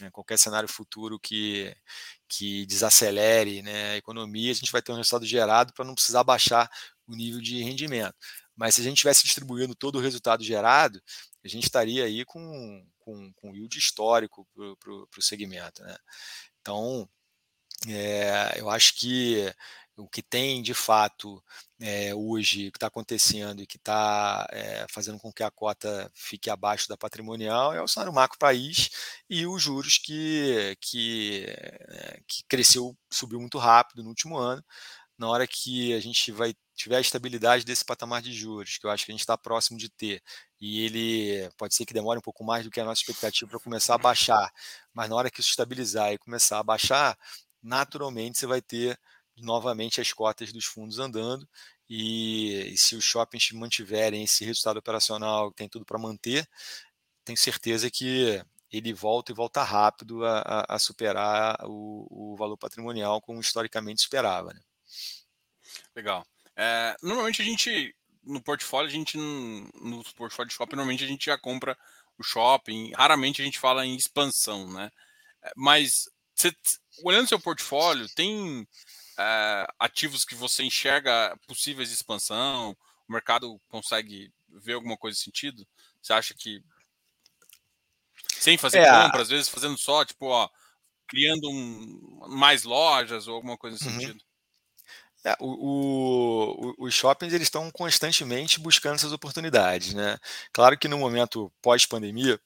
[0.02, 0.10] né?
[0.12, 1.76] qualquer cenário futuro que,
[2.28, 6.24] que desacelere né, a economia, a gente vai ter um resultado gerado para não precisar
[6.24, 6.70] baixar
[7.08, 8.16] o nível de rendimento.
[8.56, 11.02] Mas se a gente tivesse distribuindo todo o resultado gerado,
[11.44, 15.84] a gente estaria aí com, com, com yield histórico para o segmento.
[15.84, 15.96] Né?
[16.62, 17.10] Então,
[17.88, 19.54] é, eu acho que
[19.98, 21.44] o que tem de fato
[21.80, 26.12] é, hoje, o que está acontecendo e que está é, fazendo com que a cota
[26.16, 28.90] fique abaixo da patrimonial é o salário macro país
[29.30, 34.64] e os juros que, que, é, que cresceu, subiu muito rápido no último ano.
[35.18, 38.92] Na hora que a gente vai tiver a estabilidade desse patamar de juros, que eu
[38.92, 40.22] acho que a gente está próximo de ter,
[40.60, 43.60] e ele pode ser que demore um pouco mais do que a nossa expectativa para
[43.60, 44.52] começar a baixar,
[44.94, 47.18] mas na hora que isso estabilizar e começar a baixar,
[47.62, 49.00] naturalmente você vai ter
[49.38, 51.48] novamente as cotas dos fundos andando
[51.90, 56.48] e, e se os shoppings mantiverem esse resultado operacional, tem tudo para manter,
[57.24, 63.22] tenho certeza que ele volta e volta rápido a, a superar o, o, valor patrimonial
[63.22, 64.52] como historicamente esperava.
[64.52, 64.62] Né?
[65.96, 66.26] Legal.
[66.56, 71.26] É, normalmente a gente, no portfólio, a gente, no portfólio de shopping, normalmente a gente
[71.26, 71.78] já compra
[72.18, 74.92] o shopping, raramente a gente fala em expansão, né?
[75.44, 76.52] É, mas você,
[77.04, 78.68] olhando seu portfólio, tem
[79.18, 82.76] é, ativos que você enxerga possíveis de expansão?
[83.08, 85.68] O mercado consegue ver alguma coisa nesse sentido?
[86.02, 86.64] Você acha que
[88.40, 90.50] sem fazer é, compra, às vezes fazendo só, tipo, ó,
[91.08, 94.00] criando um, mais lojas ou alguma coisa nesse uhum.
[94.00, 94.24] sentido?
[95.26, 100.18] É, o, o, os shoppings eles estão constantemente buscando essas oportunidades, né?
[100.52, 102.40] Claro que no momento pós-pandemia,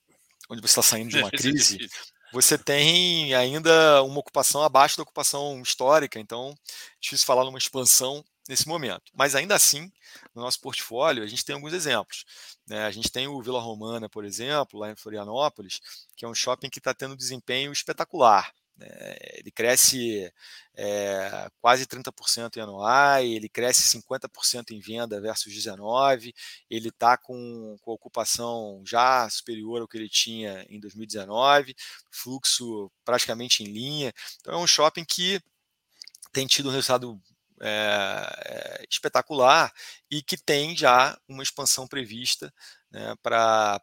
[0.47, 1.89] onde você está saindo de uma crise,
[2.31, 6.55] você tem ainda uma ocupação abaixo da ocupação histórica, então
[6.99, 9.11] difícil falar numa expansão nesse momento.
[9.13, 9.91] Mas ainda assim,
[10.33, 12.25] no nosso portfólio, a gente tem alguns exemplos.
[12.67, 12.85] Né?
[12.85, 15.79] A gente tem o Vila Romana, por exemplo, lá em Florianópolis,
[16.15, 18.51] que é um shopping que está tendo um desempenho espetacular.
[18.77, 18.87] Né?
[19.33, 20.31] Ele cresce
[20.75, 26.33] é, quase 30% em anuai, ele cresce 50% em venda versus 19%,
[26.69, 31.75] ele está com, com ocupação já superior ao que ele tinha em 2019,
[32.11, 34.13] fluxo praticamente em linha.
[34.39, 35.41] Então é um shopping que
[36.31, 37.19] tem tido um resultado
[37.59, 39.73] é, espetacular
[40.11, 42.53] e que tem já uma expansão prevista
[42.89, 43.81] né, para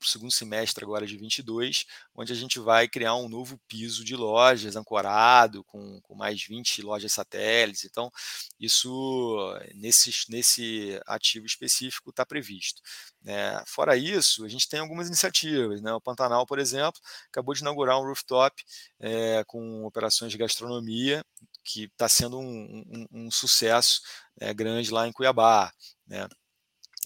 [0.00, 4.16] o segundo semestre agora de 22, onde a gente vai criar um novo piso de
[4.16, 7.84] lojas ancorado, com, com mais 20 lojas satélites.
[7.84, 8.10] Então,
[8.58, 12.82] isso nesse, nesse ativo específico está previsto.
[13.22, 13.62] Né.
[13.66, 15.80] Fora isso, a gente tem algumas iniciativas.
[15.80, 15.92] Né?
[15.92, 18.62] O Pantanal, por exemplo, acabou de inaugurar um rooftop
[18.98, 21.24] é, com operações de gastronomia,
[21.64, 24.00] que está sendo um, um, um sucesso
[24.40, 25.72] né, grande lá em Cuiabá.
[26.06, 26.28] Né?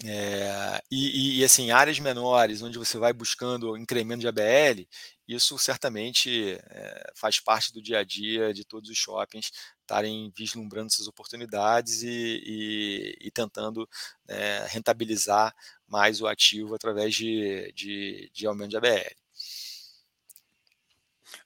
[0.05, 4.87] É, e, e, assim, áreas menores, onde você vai buscando incremento de ABL,
[5.27, 10.89] isso certamente é, faz parte do dia a dia de todos os shoppings estarem vislumbrando
[10.89, 13.89] essas oportunidades e, e, e tentando
[14.29, 15.55] é, rentabilizar
[15.89, 19.17] mais o ativo através de, de, de aumento de ABL.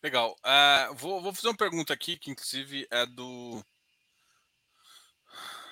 [0.02, 0.36] Legal.
[0.40, 3.62] Uh, vou, vou, fazer uma pergunta aqui, que inclusive é do.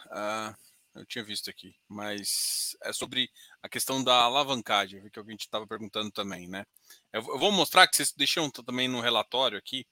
[0.07, 0.68] Uh,
[0.99, 3.31] eu tinha visto aqui, mas é sobre
[3.63, 6.65] a questão da alavancagem, que a gente estava perguntando também, né?
[7.13, 9.87] Eu, vou mostrar que vocês deixam também no relatório aqui.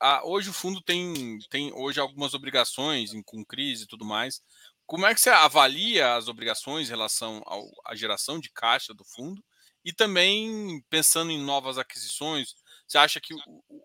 [0.00, 4.42] Ah, hoje o fundo tem, tem hoje algumas obrigações com crise e tudo mais.
[4.86, 7.42] Como é que você avalia as obrigações em relação
[7.86, 9.42] à geração de caixa do fundo?
[9.84, 12.54] E também pensando em novas aquisições,
[12.86, 13.34] você acha que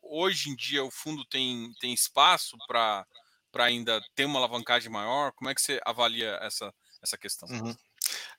[0.02, 3.06] hoje em dia o fundo tem, tem espaço para
[3.52, 5.32] para ainda ter uma alavancagem maior?
[5.34, 7.48] Como é que você avalia essa, essa questão?
[7.50, 7.76] Uhum.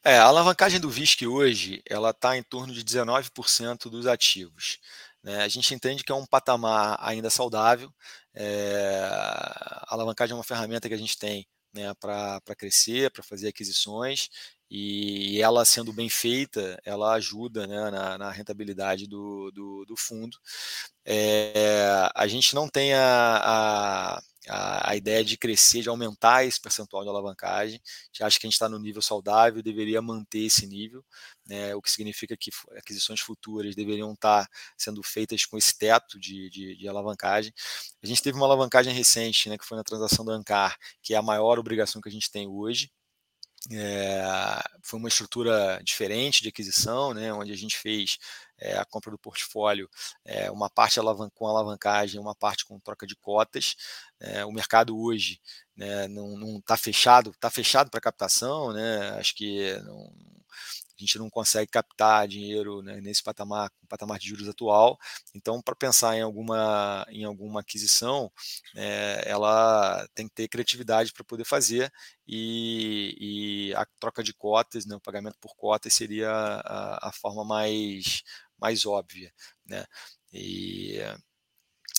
[0.05, 4.79] É, a alavancagem do VISC hoje ela está em torno de 19% dos ativos.
[5.23, 5.42] Né?
[5.42, 7.92] A gente entende que é um patamar ainda saudável.
[8.35, 13.49] É, a alavancagem é uma ferramenta que a gente tem né, para crescer, para fazer
[13.49, 14.29] aquisições,
[14.70, 20.38] e ela sendo bem feita, ela ajuda né, na, na, rentabilidade do, do, do fundo.
[21.04, 26.61] É, a gente não tem a, a a, a, ideia de crescer, de aumentar esse
[26.61, 27.80] percentual de alavancagem.
[28.12, 31.04] Já acho que a gente está no nível saudável, deveria manter esse nível,
[31.46, 36.18] né, o que significa que aquisições futuras deveriam estar tá sendo feitas com esse teto
[36.18, 37.52] de, de, de alavancagem.
[38.02, 41.16] A gente teve uma alavancagem recente, né, que foi na transação do Ancar, que é
[41.16, 42.90] a maior obrigação que a gente tem hoje,
[43.70, 44.23] é,
[44.83, 48.18] foi uma estrutura diferente de aquisição, né, onde a gente fez
[48.59, 49.88] é, a compra do portfólio,
[50.25, 50.99] é, uma parte
[51.35, 53.77] com alavancagem, uma parte com troca de cotas.
[54.46, 55.40] o mercado hoje
[55.80, 60.12] né, não está fechado, está fechado para captação, né, acho que não,
[60.52, 64.98] a gente não consegue captar dinheiro né, nesse patamar, patamar de juros atual.
[65.34, 68.30] Então, para pensar em alguma, em alguma aquisição,
[68.76, 71.90] é, ela tem que ter criatividade para poder fazer
[72.28, 77.42] e, e, a troca de cotas, né, o pagamento por cotas seria a, a forma
[77.42, 78.22] mais,
[78.58, 79.32] mais óbvia.
[79.64, 79.86] Né?
[80.30, 80.98] E,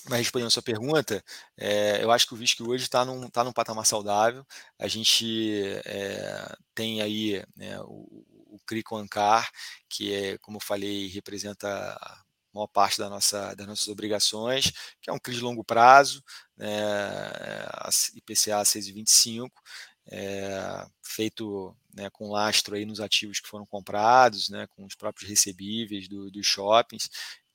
[0.09, 1.23] mas respondendo a sua pergunta,
[1.57, 4.45] é, eu acho que o VISC hoje está num, tá num patamar saudável.
[4.79, 9.49] A gente é, tem aí né, o, o CRI Ancar,
[9.89, 11.67] que é, como eu falei, representa
[12.01, 12.23] a
[12.53, 14.71] maior parte da nossa, das nossas obrigações,
[15.01, 16.23] que é um CRI de longo prazo,
[18.15, 19.49] IPCA 6,25,
[20.07, 25.29] é, feito né, com lastro aí nos ativos que foram comprados, né, com os próprios
[25.29, 27.09] recebíveis do, dos shoppings,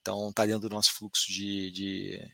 [0.07, 2.33] então está dentro do nosso fluxo de, de,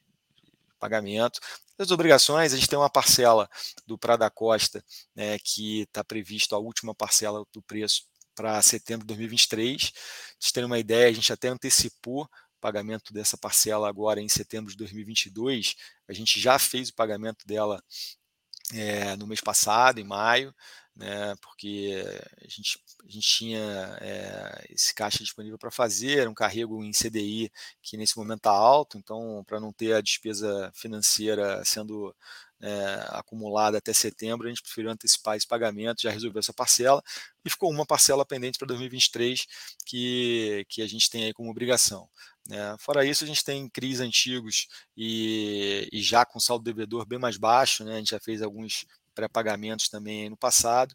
[0.78, 1.40] pagamento.
[1.78, 3.48] As obrigações, a gente tem uma parcela
[3.86, 8.02] do Prada Costa, né, que está previsto a última parcela do preço
[8.34, 9.92] para setembro de 2023.
[10.38, 14.70] Vocês terem uma ideia, a gente até antecipou o pagamento dessa parcela agora em setembro
[14.70, 15.74] de 2022.
[16.06, 17.82] A gente já fez o pagamento dela
[18.74, 20.54] é, no mês passado, em maio,
[20.94, 22.04] né, porque
[22.38, 27.50] a gente, a gente tinha é, esse caixa disponível para fazer, um carrego em CDI
[27.82, 32.14] que nesse momento está alto, então para não ter a despesa financeira sendo
[32.62, 37.02] é, acumulada até setembro, a gente preferiu antecipar esse pagamento, já resolveu essa parcela,
[37.44, 39.46] e ficou uma parcela pendente para 2023
[39.84, 42.08] que, que a gente tem aí como obrigação.
[42.48, 42.76] Né?
[42.78, 47.36] Fora isso, a gente tem CRIs antigos e, e já com saldo devedor bem mais
[47.36, 47.94] baixo, né?
[47.94, 48.84] a gente já fez alguns
[49.14, 50.94] pré-pagamentos também no passado,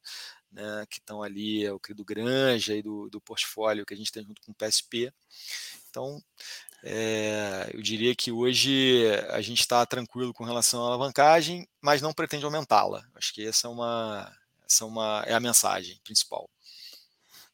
[0.51, 0.85] né?
[0.89, 4.11] que estão ali, é o CRI do Granja e do, do portfólio que a gente
[4.11, 5.13] tem junto com o PSP.
[5.89, 6.21] Então,
[6.83, 12.13] é, eu diria que hoje a gente está tranquilo com relação à alavancagem, mas não
[12.13, 13.03] pretende aumentá-la.
[13.15, 14.31] Acho que essa é uma,
[14.65, 16.49] essa é, uma, é a mensagem principal.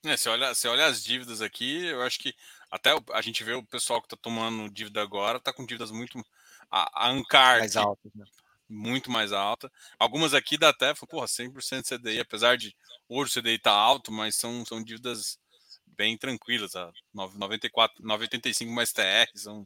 [0.05, 2.35] É, você, olha, você olha as dívidas aqui, eu acho que
[2.69, 6.23] até a gente vê o pessoal que está tomando dívida agora, está com dívidas muito.
[6.69, 7.59] A, a Ancar.
[7.59, 8.25] Mais altas, né?
[8.73, 9.71] Muito mais alta.
[9.99, 12.75] Algumas aqui dá até, porra, 100% CDI, apesar de
[13.07, 15.37] hoje o CDI tá alto, mas são, são dívidas
[15.85, 16.75] bem tranquilas.
[16.75, 19.65] A 94, 985 mais TR são,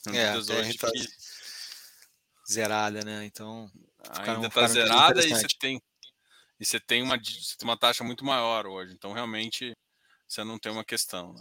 [0.00, 1.08] são é, dívidas hoje tá que...
[2.48, 3.24] zerada, né?
[3.24, 3.70] Então.
[4.04, 5.82] Ficaram, ainda tá zerada e você tem.
[6.60, 8.92] E você tem uma, você tem uma taxa muito maior hoje.
[8.92, 9.76] Então, realmente,
[10.26, 11.34] você não tem uma questão.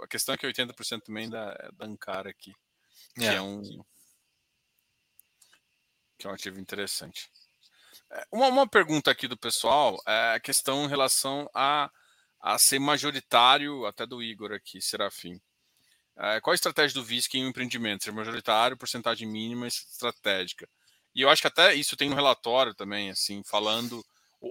[0.00, 2.54] A questão é que 80% também da, da Ancar aqui.
[3.14, 3.34] Que é.
[3.34, 3.62] é um.
[6.18, 7.30] Que é um ativo interessante.
[8.10, 11.90] É, uma, uma pergunta aqui do pessoal é a questão em relação a
[12.40, 15.40] a ser majoritário, até do Igor aqui, Serafim.
[16.16, 18.04] É, qual a estratégia do VISC em um empreendimento?
[18.04, 20.68] Ser majoritário, porcentagem mínima estratégica.
[21.14, 24.04] E eu acho que até isso tem um relatório também, assim, falando.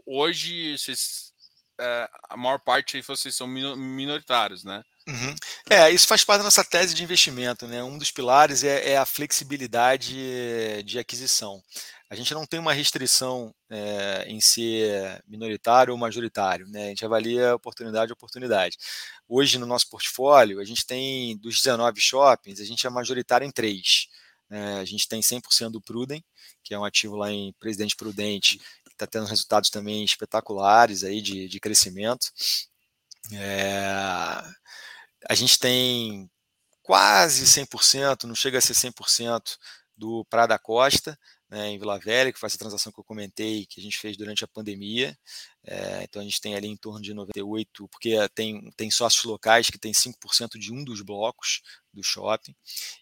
[0.05, 1.33] Hoje, vocês,
[1.79, 4.83] é, a maior parte de vocês são minoritários, né?
[5.07, 5.33] Uhum.
[5.69, 7.81] É, isso faz parte da nossa tese de investimento, né?
[7.81, 11.63] Um dos pilares é, é a flexibilidade de aquisição.
[12.09, 16.85] A gente não tem uma restrição é, em ser minoritário ou majoritário, né?
[16.85, 18.77] A gente avalia oportunidade oportunidade.
[19.27, 23.51] Hoje no nosso portfólio, a gente tem dos 19 shoppings, a gente é majoritário em
[23.51, 24.07] três.
[24.49, 24.79] Né?
[24.79, 26.23] A gente tem 100% do Prudem,
[26.63, 31.21] que é um ativo lá em Presidente Prudente, que está tendo resultados também espetaculares aí
[31.21, 32.27] de, de crescimento.
[33.33, 34.43] É,
[35.29, 36.29] a gente tem
[36.81, 39.57] quase 100%, não chega a ser 100%
[39.95, 41.19] do Prada Costa,
[41.49, 44.15] né, em Vila Velha, que foi essa transação que eu comentei, que a gente fez
[44.17, 45.17] durante a pandemia.
[45.69, 49.69] É, então a gente tem ali em torno de 98, porque tem, tem sócios locais
[49.69, 51.61] que tem 5% de um dos blocos
[51.93, 52.55] do shopping.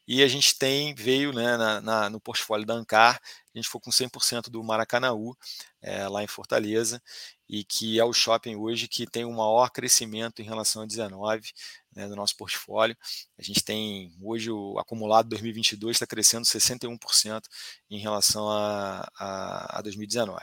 [0.08, 3.22] E a gente tem, veio né, na, na, no portfólio da Ancar,
[3.54, 5.38] a gente foi com 100% do Maracanaú,
[5.80, 7.00] é, lá em Fortaleza,
[7.48, 11.52] e que é o shopping hoje que tem o maior crescimento em relação a 19
[11.96, 12.98] né, do nosso portfólio.
[13.38, 17.44] A gente tem hoje o acumulado 2022 está crescendo 61%
[17.92, 20.40] em relação a, a, a 2019.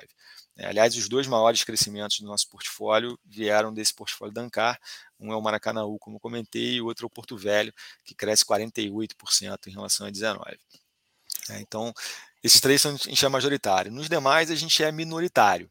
[0.56, 4.78] É, aliás, os dois maiores crescimentos do nosso portfólio vieram desse portfólio da Ancar.
[5.18, 7.72] Um é o Maracanaú, como comentei, e o outro é o Porto Velho,
[8.04, 10.58] que cresce 48% em relação a 19.
[11.50, 11.92] É, então,
[12.42, 13.90] esses três são, a gente é majoritário.
[13.90, 15.70] Nos demais, a gente é minoritário.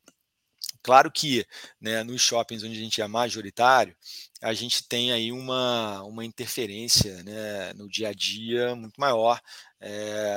[0.83, 1.45] Claro que
[1.79, 3.95] né, nos shoppings onde a gente é majoritário,
[4.41, 9.39] a gente tem aí uma, uma interferência né, no dia a dia muito maior.
[9.81, 10.31] É,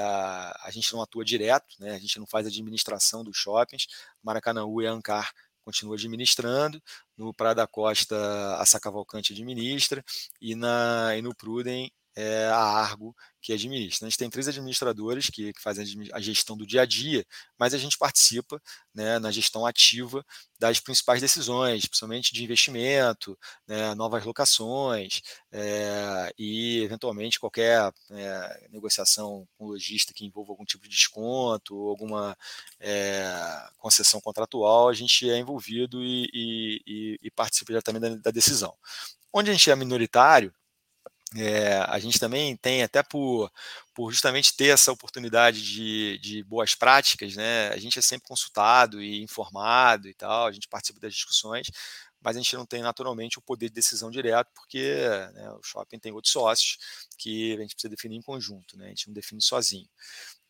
[0.62, 3.86] a gente não atua direto, né, a gente não faz administração dos shoppings.
[4.22, 5.30] Maracanãú e Ancar
[5.62, 6.82] continua administrando,
[7.16, 8.16] no Praia da Costa
[8.56, 10.04] a Sacavalcante administra
[10.40, 14.06] e, na, e no Pruden é a Argo que administra.
[14.06, 17.26] A gente tem três administradores que, que, fazem a gestão do dia a dia,
[17.58, 18.60] mas a gente participa
[18.94, 20.24] né, na gestão ativa
[20.58, 25.20] das principais decisões, principalmente de investimento, né, novas locações
[25.52, 31.76] é, e, eventualmente, qualquer é, negociação com o lojista que envolva algum tipo de desconto
[31.76, 32.34] ou alguma
[32.80, 33.28] é,
[33.76, 36.30] concessão contratual, a gente é envolvido e,
[36.86, 38.74] e, e participa diretamente da, da decisão.
[39.30, 40.54] Onde a gente é minoritário,
[41.36, 43.50] é, a gente também tem, até por,
[43.92, 49.02] por justamente ter essa oportunidade de, de boas práticas, né, a gente é sempre consultado
[49.02, 51.68] e informado e tal, a gente participa das discussões,
[52.20, 55.02] mas a gente não tem naturalmente o poder de decisão direto, porque
[55.34, 56.78] né, o shopping tem outros sócios
[57.18, 59.88] que a gente precisa definir em conjunto, né, a gente não define sozinho.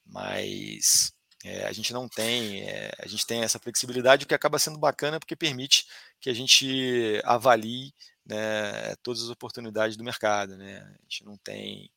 [0.06, 1.12] Mas
[1.44, 4.78] é, a gente não tem, é, a gente tem essa flexibilidade, o que acaba sendo
[4.78, 5.86] bacana porque permite
[6.20, 7.94] que a gente avalie
[8.26, 10.56] né, todas as oportunidades do mercado.
[10.56, 10.78] Né?
[10.78, 11.90] A gente não tem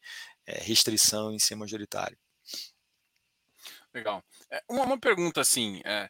[0.46, 2.18] é, restrição em ser majoritário.
[3.94, 4.24] Legal.
[4.52, 6.10] É, uma, uma, pergunta assim: é,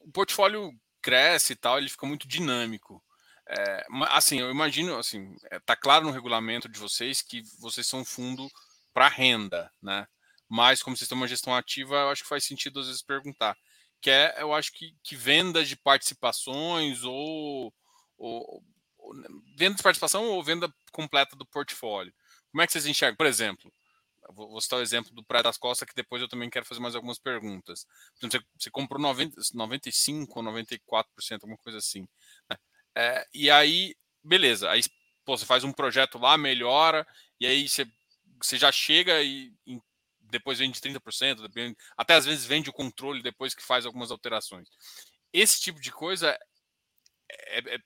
[0.00, 0.72] o portfólio
[1.02, 3.02] cresce e tal, ele fica muito dinâmico.
[3.48, 8.00] É, assim, eu imagino, assim, está é, claro no regulamento de vocês que vocês são
[8.00, 8.48] um fundo
[8.92, 10.06] para renda, né?
[10.48, 13.56] Mas como vocês têm uma gestão ativa, eu acho que faz sentido às vezes perguntar.
[14.00, 17.72] Que é, eu acho que, que venda de participações ou,
[18.16, 18.62] ou,
[18.98, 19.14] ou
[19.56, 22.12] venda de participação ou venda completa do portfólio.
[22.50, 23.16] Como é que vocês enxergam?
[23.16, 23.72] Por exemplo,
[24.32, 26.80] vou, vou citar o exemplo do Praia das Costas, que depois eu também quero fazer
[26.80, 27.86] mais algumas perguntas.
[28.18, 32.08] Exemplo, você, você, comprou 90, 95 ou 94%, alguma coisa assim.
[32.50, 32.56] Né?
[32.94, 34.82] É, e aí, beleza, aí
[35.24, 37.06] pô, você faz um projeto lá, melhora,
[37.40, 37.86] e aí você,
[38.42, 39.80] você já chega e, e
[40.20, 44.68] depois vende 30%, até às vezes vende o controle depois que faz algumas alterações.
[45.32, 46.38] Esse tipo de coisa
[47.30, 47.78] é, é,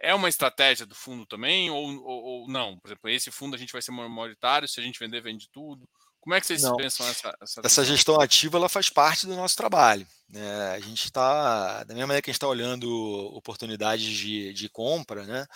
[0.00, 2.78] é uma estratégia do fundo também, ou, ou, ou, não?
[2.78, 5.88] Por exemplo, esse fundo a gente vai ser minoritário, se a gente vender, vende tudo.
[6.20, 6.76] Como é que vocês não.
[6.76, 10.06] pensam essa, essa, essa gestão ativa ela faz parte do nosso trabalho.
[10.26, 10.70] Né?
[10.70, 12.90] A gente está, da mesma maneira que a gente está olhando
[13.34, 15.46] oportunidades de, de compra, né?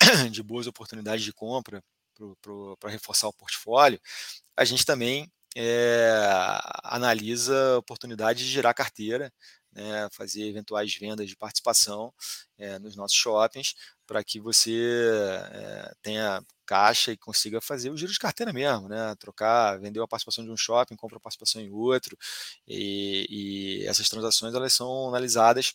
[0.30, 1.82] de boas oportunidades de compra
[2.80, 4.00] para reforçar o portfólio,
[4.56, 6.18] a gente também é,
[6.84, 9.32] analisa oportunidades de gerar carteira
[9.72, 12.12] né, fazer eventuais vendas de participação
[12.58, 13.74] é, nos nossos shoppings,
[14.06, 15.00] para que você
[15.52, 19.14] é, tenha caixa e consiga fazer o giro de carteira mesmo, né?
[19.16, 22.16] Trocar, vender uma participação de um shopping, compra uma participação em outro,
[22.66, 23.26] e,
[23.82, 25.74] e essas transações elas são analisadas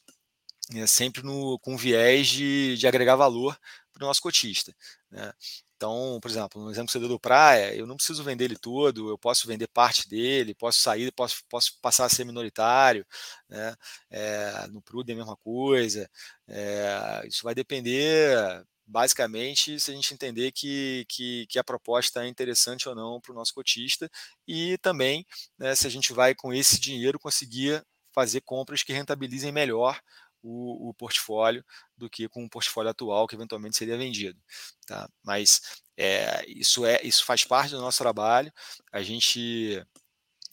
[0.73, 3.57] é, sempre no, com viés de, de agregar valor
[3.93, 4.75] para o nosso cotista.
[5.09, 5.33] Né?
[5.77, 8.57] Então, por exemplo, no exemplo que você deu do Praia, eu não preciso vender ele
[8.57, 13.05] todo, eu posso vender parte dele, posso sair, posso, posso passar a ser minoritário,
[13.47, 13.75] né?
[14.09, 16.09] É, no Pruden a mesma coisa.
[16.47, 18.35] É, isso vai depender,
[18.85, 23.31] basicamente, se a gente entender que, que, que a proposta é interessante ou não para
[23.31, 24.09] o nosso cotista
[24.47, 25.25] e também
[25.57, 29.99] né, se a gente vai com esse dinheiro conseguir fazer compras que rentabilizem melhor
[30.41, 31.63] o, o, portfólio
[31.95, 34.39] do que com o portfólio atual que eventualmente seria vendido.
[34.85, 35.09] Tá?
[35.23, 35.61] Mas
[35.97, 38.51] é, isso, é, isso faz parte do nosso trabalho.
[38.91, 39.85] A gente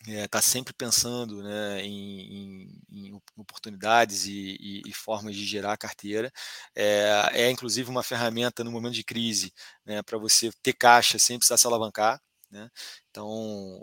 [0.07, 5.77] está é, sempre pensando né, em, em, em, oportunidades e, e, e, formas de gerar
[5.79, 6.33] carteira.
[6.75, 9.53] É, é, inclusive uma ferramenta no momento de crise
[9.85, 12.21] né, para você ter caixa sem precisar se alavancar.
[12.55, 12.71] Né?
[13.11, 13.27] Então,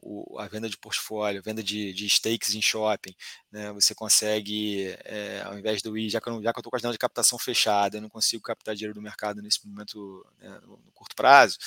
[0.01, 3.13] o, a venda de portfólio, venda de, de stakes em shopping,
[3.51, 3.69] né?
[3.73, 6.97] você consegue, é, ao invés do ir, já que eu estou com a janela de
[6.97, 11.13] captação fechada, eu não consigo captar dinheiro do mercado nesse momento, né, no, no, curto
[11.17, 11.57] prazo,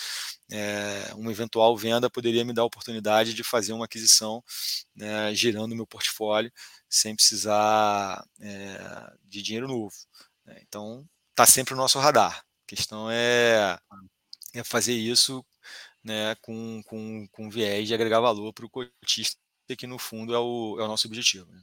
[0.51, 4.43] é, uma eventual venda poderia me dar a oportunidade de fazer uma aquisição
[4.97, 6.51] né, girando o meu portfólio
[6.89, 9.95] sem precisar é, de dinheiro novo.
[10.47, 10.59] Né?
[10.67, 12.39] Então, está sempre o nosso radar.
[12.39, 13.79] A questão é,
[14.55, 15.45] é fazer isso
[16.05, 19.41] né, com, com, com viés de agregar valor para o cotista,
[19.79, 21.51] que no fundo é o, é o nosso objetivo.
[21.51, 21.63] Né?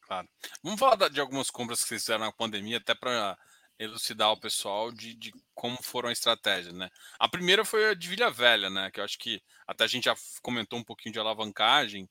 [0.00, 0.28] Claro.
[0.62, 3.36] Vamos falar de algumas compras que vocês fizeram na pandemia, até para
[3.78, 6.88] elucidar o pessoal de, de, como foram a estratégia, né?
[7.18, 8.90] A primeira foi a de Vila Velha, né?
[8.90, 12.08] Que eu acho que até a gente já comentou um pouquinho de alavancagem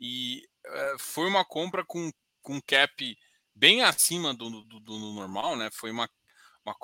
[0.00, 2.10] e é, foi uma compra com,
[2.40, 3.18] com cap
[3.54, 5.68] bem acima do, do, do normal, né?
[5.72, 6.08] Foi uma
[6.64, 6.76] uma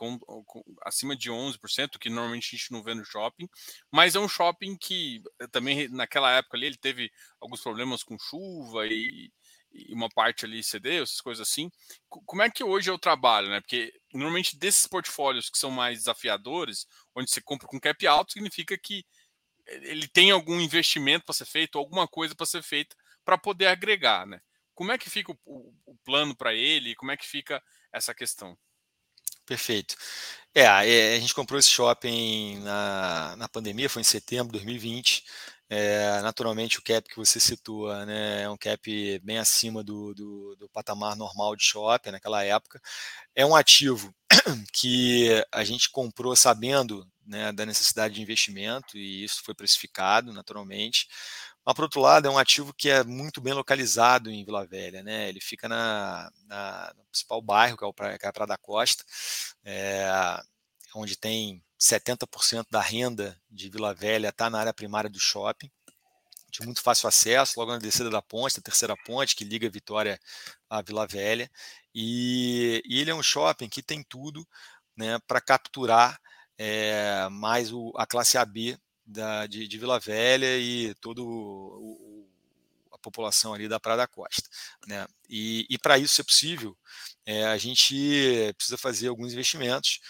[0.85, 3.49] acima de 11%, que normalmente a gente não vê no shopping,
[3.93, 7.11] mas é um shopping que eh, também naquela época ali ele teve
[7.41, 9.31] alguns problemas com chuva e,
[9.73, 11.71] e uma parte ali cedeu, essas coisas assim.
[12.09, 13.61] Como é que hoje é o trabalho, né?
[13.61, 18.77] Porque normalmente desses portfólios que são mais desafiadores, onde você compra com cap alto, significa
[18.79, 19.05] que
[19.67, 24.25] ele tem algum investimento para ser feito, alguma coisa para ser feita para poder agregar,
[24.25, 24.41] né?
[24.73, 26.95] Como é que fica o, o, o plano para ele?
[26.95, 27.63] Como é que fica
[27.93, 28.57] essa questão?
[29.47, 29.95] Perfeito.
[30.55, 35.25] É, a gente comprou esse shopping na, na pandemia, foi em setembro de 2020.
[35.69, 40.57] É, naturalmente, o cap que você situa né, é um cap bem acima do, do,
[40.57, 42.81] do, patamar normal de shopping naquela época.
[43.35, 44.15] É um ativo
[44.73, 51.09] que a gente comprou sabendo né, da necessidade de investimento e isso foi precificado naturalmente.
[51.67, 55.03] Mas, por outro lado, é um ativo que é muito bem localizado em Vila Velha.
[55.03, 55.29] Né?
[55.29, 58.57] Ele fica na, na no principal bairro, que é, o que é a Praia da
[58.57, 59.05] Costa,
[59.65, 60.09] é,
[60.95, 65.69] onde tem 70% da renda de Vila Velha está na área primária do shopping,
[66.53, 70.21] de muito fácil acesso, logo na descida da ponte, a terceira ponte que liga Vitória
[70.71, 71.51] à Vila Velha.
[71.93, 74.47] E, e ele é um shopping que tem tudo
[74.97, 76.17] né, para capturar
[76.57, 81.23] é, mais o, a classe AB da, de, de, Vila Velha e toda
[82.93, 84.49] a população ali da Praia da Costa.
[84.87, 85.07] Né?
[85.29, 86.77] E, e para isso ser possível,
[87.25, 90.01] é, a gente precisa fazer alguns investimentos,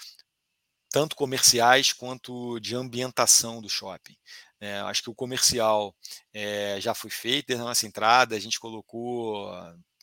[0.90, 4.16] tanto comerciais quanto de ambientação do shopping.
[4.59, 5.94] É, acho que o comercial
[6.32, 9.53] é, já foi feito desde a nossa entrada, a gente colocou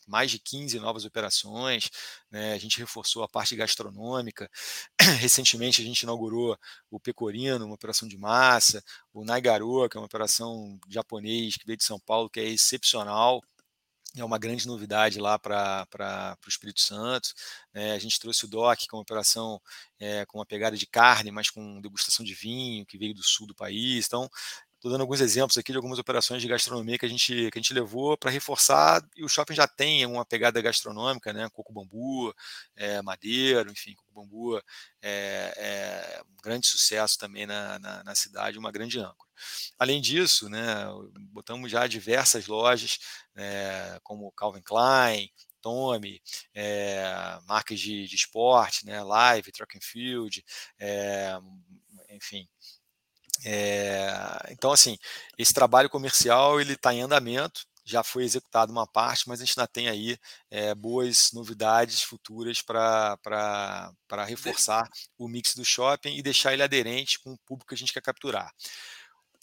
[0.06, 1.90] mais de 15 novas operações,
[2.30, 2.52] né?
[2.54, 4.50] a gente reforçou a parte gastronômica,
[5.20, 6.58] recentemente a gente inaugurou
[6.90, 8.82] o Pecorino, uma operação de massa,
[9.12, 13.42] o Naigaroa, que é uma operação japonês que veio de São Paulo, que é excepcional,
[14.16, 15.86] é uma grande novidade lá para
[16.46, 17.30] o Espírito Santo.
[17.72, 17.92] Né?
[17.92, 19.60] A gente trouxe o DOC, que é uma operação
[19.98, 23.46] é, com uma pegada de carne, mas com degustação de vinho, que veio do sul
[23.46, 24.06] do país.
[24.06, 24.30] Então,
[24.84, 27.58] Estou dando alguns exemplos aqui de algumas operações de gastronomia que a gente, que a
[27.58, 31.48] gente levou para reforçar, e o shopping já tem uma pegada gastronômica, né?
[31.54, 32.34] Coco bambu,
[32.76, 34.58] é, madeiro, enfim, coco bambu
[35.00, 39.30] é, é, um grande sucesso também na, na, na, cidade, uma grande âncora.
[39.78, 40.60] Além disso, né,
[41.32, 42.98] botamos já diversas lojas,
[43.34, 45.30] é, como Calvin Klein,
[45.62, 46.20] Tommy,
[46.52, 50.44] é, marcas de, de esporte, né, Live, Track and Field,
[50.78, 51.40] é,
[52.10, 52.46] enfim,
[53.44, 54.10] é,
[54.50, 54.96] então, assim,
[55.36, 59.58] esse trabalho comercial ele está em andamento, já foi executado uma parte, mas a gente
[59.58, 60.16] ainda tem aí
[60.50, 63.18] é, boas novidades futuras para
[64.26, 64.88] reforçar
[65.18, 68.00] o mix do shopping e deixar ele aderente com o público que a gente quer
[68.00, 68.50] capturar.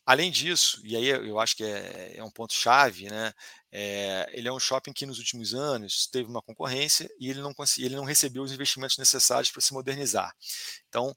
[0.04, 3.32] Além disso, e aí eu acho que é, é um ponto chave, né?
[3.72, 7.54] É, ele é um shopping que nos últimos anos teve uma concorrência e ele não,
[7.78, 10.36] ele não recebeu os investimentos necessários para se modernizar.
[10.90, 11.16] Então,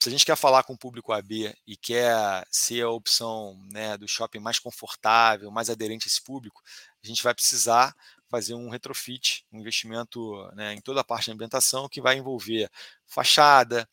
[0.00, 3.98] se a gente quer falar com o público AB e quer ser a opção né,
[3.98, 6.62] do shopping mais confortável, mais aderente a esse público,
[7.04, 7.94] a gente vai precisar
[8.30, 12.70] fazer um retrofit, um investimento né, em toda a parte de ambientação que vai envolver
[13.06, 13.86] fachada,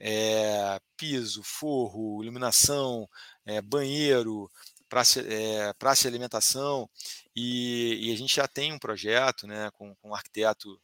[0.00, 3.08] é, piso, forro, iluminação,
[3.44, 4.50] é, banheiro,
[4.88, 6.90] praça, é, praça de alimentação,
[7.34, 10.80] e, e, a gente já tem um projeto né, com, com um arquiteto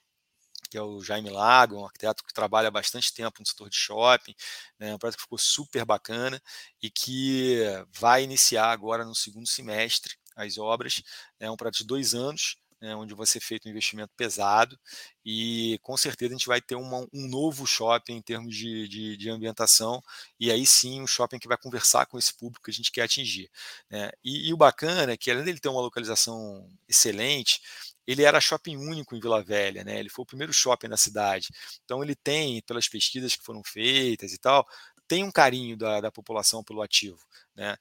[0.72, 4.34] que é o Jaime Lago, um arquiteto que trabalha bastante tempo no setor de shopping,
[4.78, 6.42] né, um projeto que ficou super bacana
[6.82, 7.58] e que
[7.92, 11.02] vai iniciar agora no segundo semestre as obras.
[11.38, 14.80] É um projeto de dois anos, né, onde vai ser feito um investimento pesado
[15.22, 19.16] e com certeza a gente vai ter uma, um novo shopping em termos de, de,
[19.18, 20.02] de, ambientação
[20.40, 23.02] e aí sim um shopping que vai conversar com esse público que a gente quer
[23.02, 23.50] atingir.
[23.90, 24.10] Né?
[24.24, 27.60] E, e, o bacana é que além dele ter uma localização excelente,
[28.06, 29.98] ele era shopping único em Vila Velha, né?
[29.98, 31.48] Ele foi o primeiro shopping na cidade.
[31.84, 34.66] Então ele tem, pelas pesquisas que foram feitas e tal,
[35.06, 37.18] tem um carinho da, da população pelo ativo,
[37.54, 37.76] né?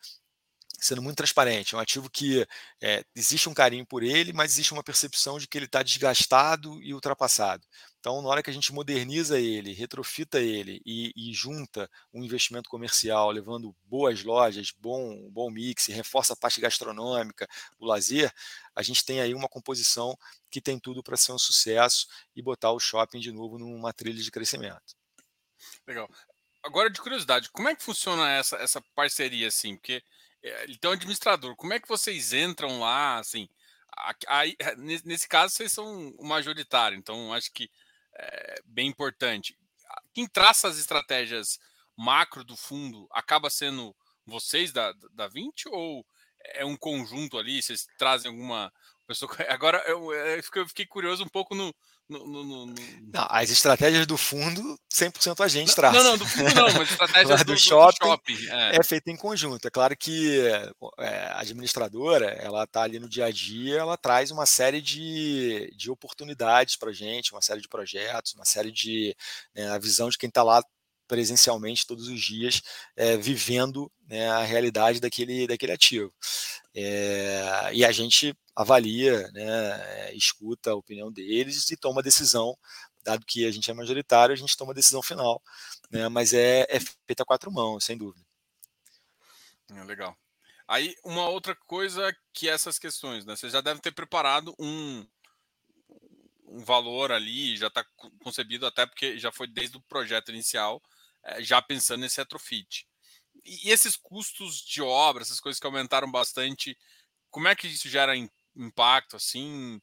[0.81, 2.45] Sendo muito transparente, é um ativo que
[2.81, 6.81] é, existe um carinho por ele, mas existe uma percepção de que ele está desgastado
[6.81, 7.63] e ultrapassado.
[7.99, 12.67] Então, na hora que a gente moderniza ele, retrofita ele e, e, junta um investimento
[12.67, 18.33] comercial, levando boas lojas, bom, bom mix, reforça a parte gastronômica, o lazer,
[18.75, 20.17] a gente tem aí uma composição
[20.49, 24.23] que tem tudo para ser um sucesso e botar o shopping de novo numa trilha
[24.23, 24.95] de crescimento.
[25.85, 26.09] Legal.
[26.63, 29.75] Agora, de curiosidade, como é que funciona essa, essa parceria assim?
[29.75, 30.03] Porque
[30.87, 33.47] um administrador, como é que vocês entram lá, assim?
[34.27, 34.55] Aí,
[35.03, 37.69] nesse caso, vocês são o majoritário, então acho que
[38.15, 39.57] é, bem importante.
[40.13, 41.59] Quem traça as estratégias
[41.95, 46.05] macro do fundo acaba sendo vocês da, da 20 ou
[46.53, 47.61] é um conjunto ali?
[47.61, 48.71] Vocês trazem alguma
[49.05, 49.31] pessoa?
[49.49, 51.73] Agora eu, eu fiquei curioso um pouco no,
[52.11, 52.75] no, no, no...
[53.13, 55.93] Não, as estratégias do fundo, 100% a gente traz.
[55.93, 58.75] Não, não, do fundo não, mas estratégias do, do, shopping, do shopping é.
[58.75, 59.65] é feita em conjunto.
[59.65, 60.41] É claro que
[60.99, 65.73] é, a administradora, ela está ali no dia a dia, ela traz uma série de,
[65.75, 69.15] de oportunidades para a gente, uma série de projetos, uma série de.
[69.55, 70.61] Né, a visão de quem está lá
[71.07, 72.61] presencialmente todos os dias,
[72.95, 76.13] é, vivendo né, a realidade daquele, daquele ativo.
[76.73, 82.57] É, e a gente avalia, né, escuta a opinião deles e toma decisão,
[83.03, 85.41] dado que a gente é majoritário, a gente toma a decisão final,
[85.89, 88.25] né, mas é, é feita a quatro mãos, sem dúvida.
[89.71, 90.17] É, legal.
[90.67, 93.35] Aí, uma outra coisa que essas questões, né?
[93.35, 95.05] Você já deve ter preparado um,
[96.45, 97.85] um valor ali, já está
[98.23, 100.81] concebido até porque já foi desde o projeto inicial,
[101.23, 102.87] é, já pensando nesse retrofit.
[103.43, 106.77] E esses custos de obra, essas coisas que aumentaram bastante,
[107.29, 108.15] como é que isso gera
[108.55, 109.79] impacto assim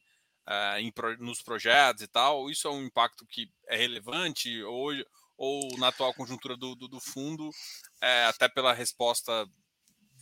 [0.47, 2.49] uh, em, nos projetos e tal?
[2.49, 4.91] Isso é um impacto que é relevante ou,
[5.37, 7.49] ou na atual conjuntura do, do, do fundo,
[8.01, 9.47] é, até pela resposta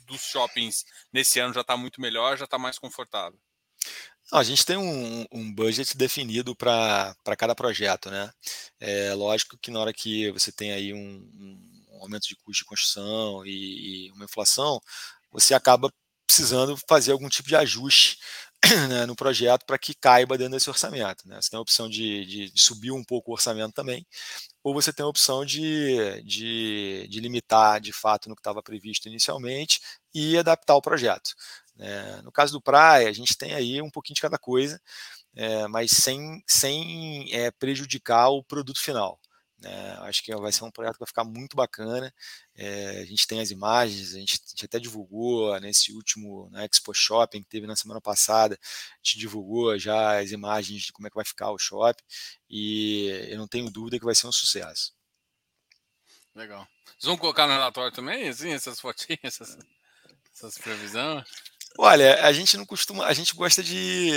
[0.05, 3.39] dos shoppings nesse ano já está muito melhor, já está mais confortável?
[4.31, 8.29] a gente tem um, um budget definido para cada projeto, né?
[8.79, 10.99] É lógico que na hora que você tem aí um,
[11.89, 14.81] um aumento de custo de construção e, e uma inflação,
[15.31, 15.91] você acaba
[16.27, 18.19] precisando fazer algum tipo de ajuste
[18.89, 21.27] né, no projeto para que caiba dentro desse orçamento.
[21.27, 21.41] Né?
[21.41, 24.05] Você tem a opção de, de, subir um pouco o orçamento também,
[24.63, 29.79] ou você tem a opção de, de, limitar de fato no que estava previsto inicialmente
[30.13, 31.31] e adaptar o projeto.
[31.75, 32.21] Né?
[32.23, 34.81] No caso do Praia, a gente tem aí um pouquinho de cada coisa.
[35.35, 39.19] é, mas sem, sem é, prejudicar o produto final.
[39.59, 39.97] Né?
[40.01, 42.13] Acho que vai ser um projeto que vai ficar muito bacana.
[42.55, 46.65] É, a gente tem as imagens, a gente, a gente até divulgou nesse último na
[46.65, 51.07] Expo Shopping que teve na semana passada, a gente divulgou já as imagens de como
[51.07, 52.03] é que vai ficar o shopping
[52.49, 54.93] e eu não tenho dúvida que vai ser um sucesso.
[56.35, 56.67] Legal.
[56.85, 59.57] Vocês vão colocar no relatório também, assim, essas fotinhas, essas,
[60.33, 61.27] essas previsões?
[61.79, 64.11] Olha, a gente não costuma, a gente gosta de,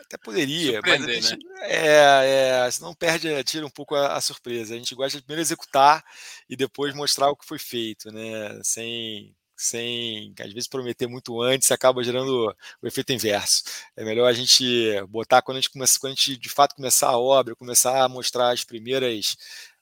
[0.00, 1.60] até poderia, mas a gente, né?
[1.62, 4.74] é, é, senão perde, tira um pouco a, a, surpresa.
[4.74, 6.04] A gente gosta de primeiro executar
[6.48, 8.60] e depois mostrar o que foi feito, né?
[8.62, 13.64] Sem, sem, às vezes prometer muito antes, acaba gerando o efeito inverso.
[13.96, 14.64] É melhor a gente
[15.08, 18.08] botar quando a gente começa, quando a gente de fato começar a obra, começar a
[18.08, 19.36] mostrar as primeiras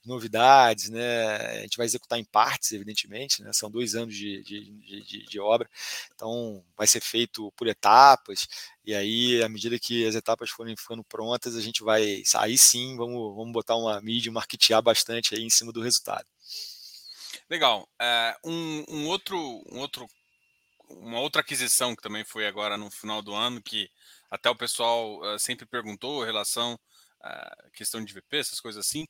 [0.05, 1.27] novidades, né?
[1.59, 3.53] A gente vai executar em partes, evidentemente, né?
[3.53, 4.71] São dois anos de, de,
[5.03, 5.69] de, de, obra,
[6.15, 8.49] então vai ser feito por etapas,
[8.85, 12.97] e aí, à medida que as etapas forem ficando prontas, a gente vai, aí sim,
[12.97, 16.27] vamos, vamos botar uma mídia, marketear bastante aí em cima do resultado.
[17.49, 17.89] Legal.
[18.01, 19.37] É, um, um, outro,
[19.71, 20.07] um outro,
[20.89, 23.91] uma outra aquisição que também foi agora no final do ano, que
[24.31, 26.79] até o pessoal uh, sempre perguntou em relação
[27.21, 29.07] à questão de VP, essas coisas assim,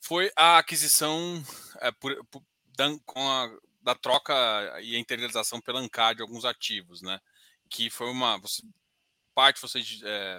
[0.00, 1.42] foi a aquisição
[1.80, 2.42] é, por, por,
[2.76, 3.50] da, com a,
[3.82, 4.34] da troca
[4.82, 7.20] e a internalização pela ANCAD de alguns ativos, né?
[7.68, 8.62] Que foi uma você,
[9.34, 10.38] parte vocês é,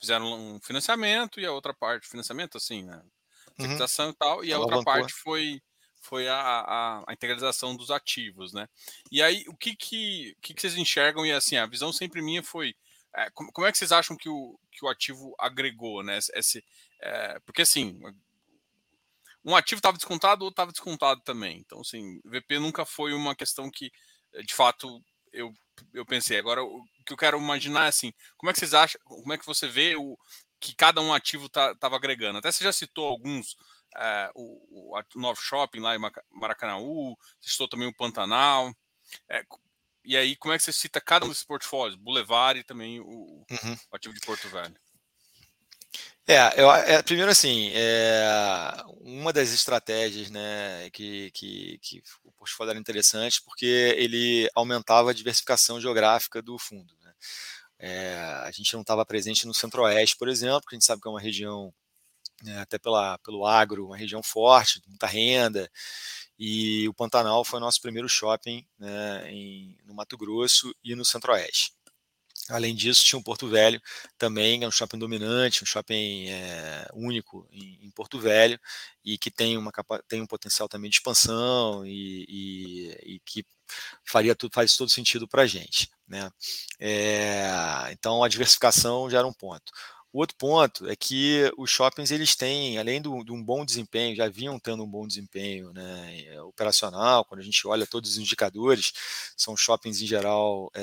[0.00, 3.02] fizeram um financiamento e a outra parte financiamento assim, né?
[3.58, 3.76] Uhum.
[3.76, 5.60] e tal, e a outra parte foi
[6.02, 8.68] foi a, a, a, integralização dos ativos, né?
[9.10, 11.24] E aí, o que que, que, que vocês enxergam?
[11.24, 12.74] E assim, a visão sempre minha foi
[13.14, 16.18] é, como, como, é que vocês acham que o, que o ativo agregou, né?
[16.34, 16.64] Esse,
[17.00, 18.00] é, porque assim,
[19.44, 21.58] um ativo estava descontado ou estava descontado também.
[21.58, 23.90] Então, assim, VP nunca foi uma questão que,
[24.34, 25.52] eh, de fato, eu,
[25.92, 26.38] eu pensei.
[26.38, 29.38] Agora, o que eu quero imaginar é assim, como é que vocês acham, como é
[29.38, 30.16] que você vê o
[30.60, 32.38] que cada um ativo estava tá, agregando?
[32.38, 33.56] Até você já citou alguns,
[33.96, 38.72] é, o, o, Novo Shopping lá em Maracanãú, citou também o Pantanal.
[39.28, 39.44] É,
[40.04, 41.96] e aí, como é que você cita cada um desses portfólios?
[41.96, 43.04] Boulevard e também o,
[43.50, 43.76] uhum.
[43.90, 44.76] o ativo de Porto Velho.
[46.26, 48.24] É, eu, é, primeiro assim, é,
[49.00, 53.66] uma das estratégias né, que, que, que o portfólio era interessante porque
[53.96, 56.94] ele aumentava a diversificação geográfica do fundo.
[57.02, 57.12] Né?
[57.80, 61.08] É, a gente não estava presente no Centro-Oeste, por exemplo, que a gente sabe que
[61.08, 61.74] é uma região,
[62.44, 65.68] né, até pela, pelo agro, uma região forte, muita renda,
[66.38, 71.72] e o Pantanal foi nosso primeiro shopping né, em, no Mato Grosso e no Centro-Oeste.
[72.48, 73.80] Além disso, tinha o Porto Velho
[74.18, 78.58] também, é um shopping dominante, um shopping é, único em, em, Porto Velho
[79.04, 79.70] e que tem, uma,
[80.08, 83.46] tem um potencial também de expansão e, e, e que
[84.04, 85.88] faria tudo, faz todo sentido para a gente.
[86.06, 86.30] Né?
[86.80, 87.46] É,
[87.92, 89.72] então, a diversificação já era um ponto.
[90.12, 94.14] O outro ponto é que os shoppings eles têm, além do, de um bom desempenho,
[94.14, 98.18] já vinham tendo um bom desempenho né, eh, operacional, quando a gente olha todos os
[98.18, 98.92] indicadores,
[99.34, 100.82] são shoppings em geral é,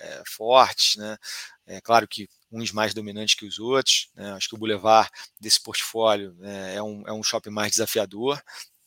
[0.00, 1.16] é, fortes, né?
[1.64, 4.10] É claro que uns mais dominantes que os outros.
[4.16, 4.32] Né?
[4.32, 5.08] Acho que o Boulevard
[5.40, 8.42] desse portfólio né, é, um, é um shopping mais desafiador,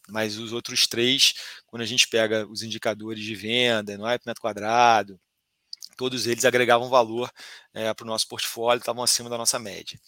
[0.10, 1.34] mas os outros três,
[1.68, 5.18] quando a gente pega os indicadores de venda, no é metro quadrado,
[5.96, 7.32] todos eles agregavam valor
[7.74, 10.00] é, para o nosso portfólio, estavam acima da nossa média.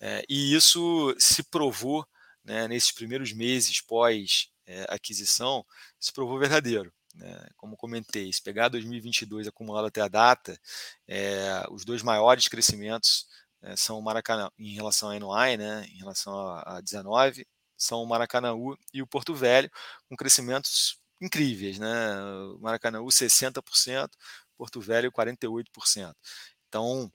[0.00, 2.06] É, e isso se provou
[2.44, 5.64] né, nesses primeiros meses pós é, aquisição,
[5.98, 6.92] se provou verdadeiro.
[7.14, 7.46] Né?
[7.56, 10.58] Como comentei, se pegar 2022 acumulado até a data,
[11.70, 13.26] os dois maiores crescimentos
[13.76, 18.06] são o Maracanã em relação a NOI, né, em relação a, a 19, são o
[18.06, 19.70] Maracanãú e o Porto Velho,
[20.08, 21.88] com crescimentos incríveis, né?
[22.54, 24.08] O Maracanãú 60%,
[24.64, 26.14] Porto Velho 48%.
[26.68, 27.12] Então,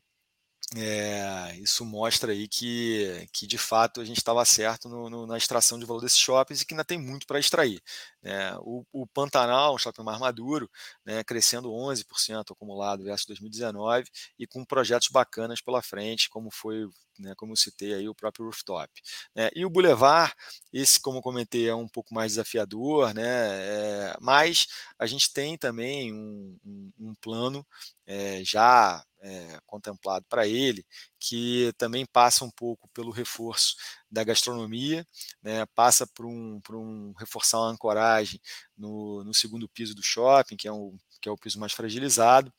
[0.76, 5.36] é, isso mostra aí que, que de fato a gente estava certo no, no, na
[5.36, 7.82] extração de valor desses shoppings e que ainda tem muito para extrair.
[8.22, 8.56] Né?
[8.60, 10.70] O, o, Pantanal, um shopping mais maduro,
[11.04, 16.88] né, crescendo 11% acumulado versus 2019 e com projetos bacanas pela frente, como foi
[17.18, 18.90] né, como citei aí, o próprio rooftop.
[19.36, 19.50] Né?
[19.56, 20.34] E o Boulevard,
[20.72, 23.24] esse, como comentei, é um pouco mais desafiador, né?
[23.28, 27.66] É, mas a gente tem também um, um, um plano
[28.08, 30.86] é, já é, contemplado para ele,
[31.20, 33.76] que também passa um pouco pelo reforço
[34.10, 35.06] da gastronomia,
[35.42, 38.40] né, passa por um, por um reforçar a ancoragem
[38.78, 42.52] no, no segundo piso do shopping, que é, um, que é o piso mais fragilizado,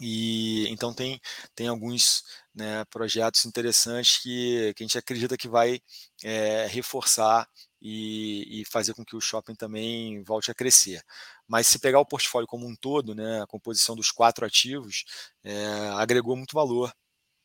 [0.00, 1.20] e então tem,
[1.54, 2.22] tem alguns
[2.54, 5.80] né, projetos interessantes que, que a gente acredita que vai
[6.22, 7.48] é, reforçar
[7.80, 11.02] e, e, fazer com que o shopping também volte a crescer.
[11.46, 15.04] Mas se pegar o portfólio como um todo, né, a composição dos quatro ativos,
[15.44, 16.92] é, agregou muito valor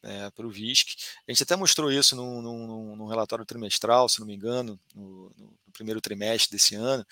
[0.03, 0.95] é, para o VISC.
[1.27, 5.32] A gente até mostrou isso num, num, num, relatório trimestral, se não me engano, no,
[5.38, 7.05] no primeiro trimestre desse ano,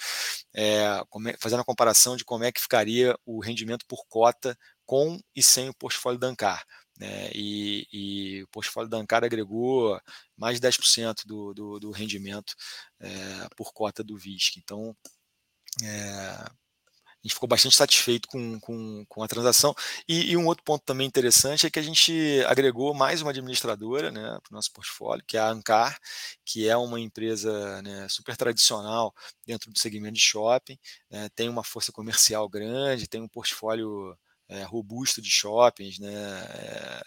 [0.53, 1.01] é,
[1.39, 5.69] fazendo a comparação de como é que ficaria o rendimento por cota com e sem
[5.69, 6.65] o portfólio da Ancar.
[6.99, 9.99] Né, e, e, o portfólio da Ancar agregou
[10.37, 12.53] mais de 10% do, do, do rendimento
[12.99, 13.09] é,
[13.55, 14.57] por cota do VISC.
[14.57, 14.95] Então,
[15.81, 16.49] é,
[17.19, 19.75] a gente ficou bastante satisfeito com, com, com a transação.
[20.07, 22.13] E, e, um outro ponto também interessante é que a gente
[22.47, 25.99] agregou mais uma administradora né, para o nosso portfólio, que é a Ancar,
[26.45, 29.13] que é uma empresa né, super tradicional
[29.45, 30.77] dentro do segmento de shopping,
[31.09, 34.17] né, tem uma força comercial grande, tem um portfólio
[34.49, 37.01] é, robusto de shoppings, né, é,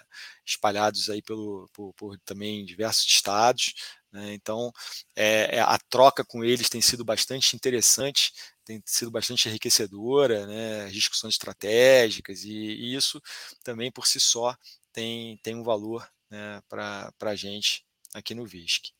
[0.47, 3.75] espalhados aí pelo, por, por, também diversos estados.
[4.11, 4.73] Né, então,
[5.17, 8.33] é, a troca com eles tem sido bastante interessante
[8.65, 13.21] tem sido bastante enriquecedora, né, discussões estratégicas, e, e, isso
[13.65, 14.57] também por si só
[14.93, 17.85] tem, tem um valor né, para a gente
[18.15, 18.93] aqui no VISC.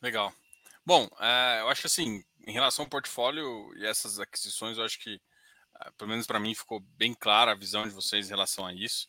[0.00, 0.32] Legal.
[0.84, 1.08] Bom,
[1.60, 5.20] eu acho que assim, em relação ao portfólio e essas aquisições, eu acho que,
[5.96, 9.06] pelo menos para mim, ficou bem clara a visão de vocês em relação a isso.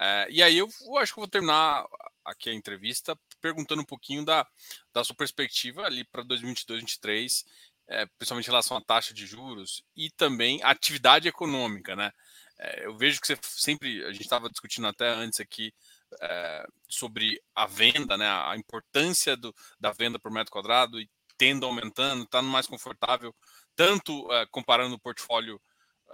[0.00, 1.84] É, e aí eu, eu, acho que vou terminar
[2.24, 4.46] aqui a entrevista perguntando um pouquinho da,
[4.92, 7.44] da sua perspectiva ali para 2022, 2023
[7.88, 12.12] é, principalmente em relação à taxa de juros e também a atividade econômica, né?
[12.58, 15.72] É, eu vejo que você sempre, a gente estava discutindo até antes aqui
[16.20, 18.28] é, sobre a venda, né?
[18.28, 23.34] A importância do, da venda por metro quadrado e tendo aumentando, está mais confortável,
[23.76, 25.60] tanto comparando o portfólio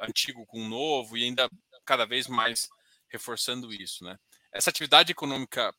[0.01, 1.49] antigo com novo e ainda
[1.85, 2.69] cada vez mais
[3.09, 4.19] reforçando isso, né?
[4.53, 5.75] Essa atividade econômica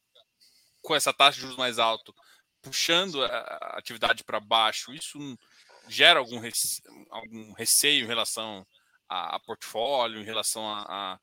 [0.81, 2.13] com essa taxa de juros mais alto,
[2.61, 5.17] puxando a atividade para baixo, isso
[5.87, 6.81] gera algum, rece...
[7.09, 8.65] algum receio em relação
[9.09, 11.19] a, a portfólio, em relação a,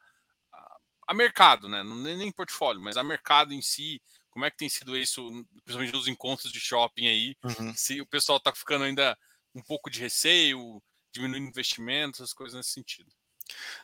[0.53, 0.77] a,
[1.09, 1.83] a, mercado, né?
[1.83, 4.01] Não nem portfólio, mas a mercado em si.
[4.31, 5.29] Como é que tem sido isso,
[5.65, 7.37] principalmente nos encontros de shopping aí?
[7.45, 7.75] Uhum.
[7.75, 9.19] Se o pessoal está ficando ainda
[9.55, 10.83] um pouco de receio,
[11.13, 13.11] diminuindo investimentos, essas coisas nesse sentido.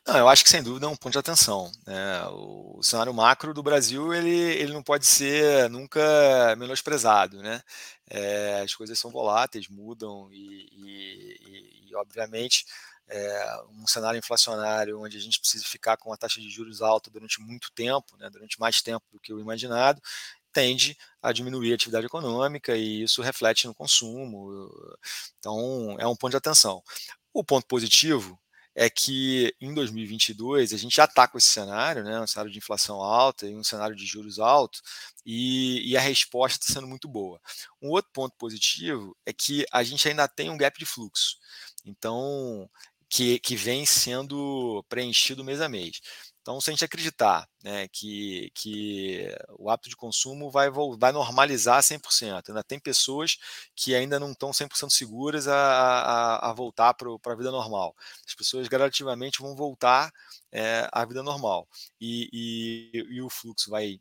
[0.07, 1.71] Não, eu acho que sem dúvida é um ponto de atenção.
[1.87, 2.27] Né?
[2.31, 6.01] O cenário macro do Brasil ele, ele não pode ser nunca
[6.57, 7.43] menosprezado.
[7.43, 7.61] Né?
[8.09, 12.65] É, as coisas são voláteis, mudam e, e, e obviamente,
[13.09, 17.11] é, um cenário inflacionário onde a gente precisa ficar com a taxa de juros alta
[17.11, 18.29] durante muito tempo, né?
[18.31, 20.01] durante mais tempo do que o imaginado,
[20.53, 24.51] tende a diminuir a atividade econômica e isso reflete no consumo.
[25.39, 26.83] Então, é um ponto de atenção.
[27.33, 28.39] O ponto positivo
[28.75, 32.59] é que em 2022 a gente já está com esse cenário, né, um cenário de
[32.59, 34.81] inflação alta e um cenário de juros alto,
[35.27, 37.41] e, e a resposta está sendo muito boa.
[37.83, 41.39] Um outro ponto positivo é que a gente ainda tem um gap de fluxo,
[41.85, 42.71] então
[43.09, 46.01] que, que vem sendo preenchido mês a mês.
[46.49, 49.29] Então, se a gente acreditar né, que, que
[49.59, 53.37] o hábito de consumo vai, vai normalizar 100%, ainda tem pessoas
[53.77, 57.95] que ainda não estão 100% seguras a, a, a voltar para a vida normal.
[58.27, 60.11] As pessoas gradativamente vão voltar
[60.51, 61.69] é, à vida normal.
[62.01, 64.01] E, e, e o fluxo vai,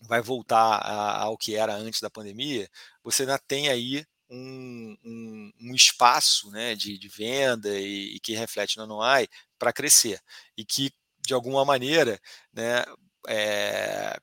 [0.00, 0.80] vai voltar
[1.20, 2.66] ao que era antes da pandemia,
[3.02, 8.32] você ainda tem aí um, um, um, espaço né, de, de venda e, e, que
[8.32, 9.28] reflete no Anuai
[9.58, 10.18] para crescer
[10.56, 10.90] e que
[11.26, 12.20] de alguma maneira,
[12.52, 12.84] né,
[13.28, 14.16] é,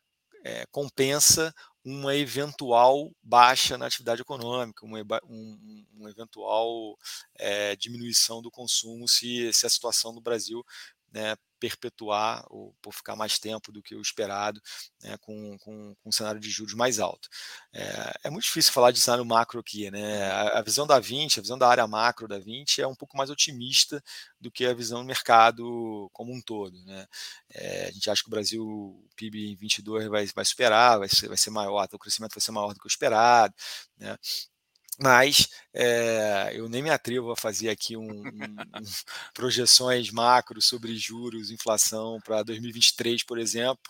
[0.44, 6.98] é, compensa uma eventual baixa na atividade econômica, uma, um, uma eventual
[7.40, 10.64] é, diminuição do consumo se, se a situação no Brasil
[11.12, 14.60] né, perpetuar ou por ficar mais tempo do que o esperado,
[15.04, 17.30] né, com, com, com, um cenário de juros mais alto.
[17.72, 20.24] É, é, muito difícil falar de cenário macro aqui, né?
[20.32, 23.16] A, a, visão da 20, a visão da área macro da 20 é um pouco
[23.16, 24.04] mais otimista
[24.40, 27.06] do que a visão do mercado como um todo, né?
[27.54, 31.10] É, a gente acha que o Brasil, o PIB em 22 vai, vai superar, vai
[31.10, 33.54] ser, vai ser maior, o crescimento vai ser maior do que o esperado,
[33.98, 34.18] né?
[35.02, 38.32] Mas é, eu nem me atrevo a fazer aqui um, um,
[39.34, 43.82] projeções macro sobre juros, inflação para 2023, por exemplo,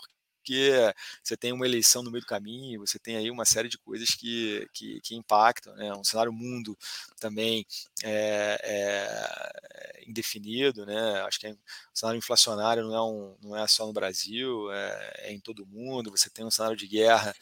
[0.42, 0.94] porque
[1.24, 4.10] você tem uma eleição no meio do caminho, você tem aí uma série de coisas
[4.16, 5.94] que, que, que impactam, né?
[5.94, 6.78] um cenário mundo
[7.20, 7.66] também
[8.04, 11.22] é, é, indefinido, né?
[11.22, 11.58] acho que é, o
[11.94, 15.68] cenário inflacionário não é, um, não é só no Brasil, é, é em todo o
[15.68, 17.36] mundo, você tem um cenário de guerra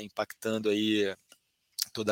[0.00, 1.14] impactando aí
[1.92, 2.10] todo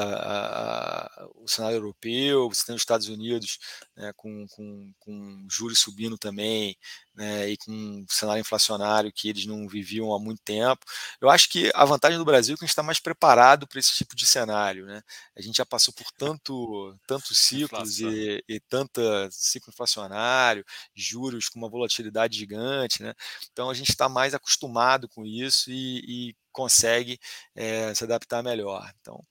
[1.36, 3.58] o cenário europeu, você tem os Estados Unidos
[3.96, 6.76] né, com, com, com juros subindo também,
[7.14, 10.84] né, e com um cenário inflacionário que eles não viviam há muito tempo.
[11.20, 13.78] Eu acho que a vantagem do Brasil é que a gente está mais preparado para
[13.78, 14.86] esse tipo de cenário.
[14.86, 15.02] Né?
[15.36, 20.64] A gente já passou por tanto, tantos ciclos e, e tanta ciclo inflacionário,
[20.94, 23.02] juros com uma volatilidade gigante.
[23.02, 23.14] Né?
[23.52, 27.18] Então a gente está mais acostumado com isso e, e consegue
[27.54, 28.90] é, se adaptar melhor.
[29.00, 29.24] Então,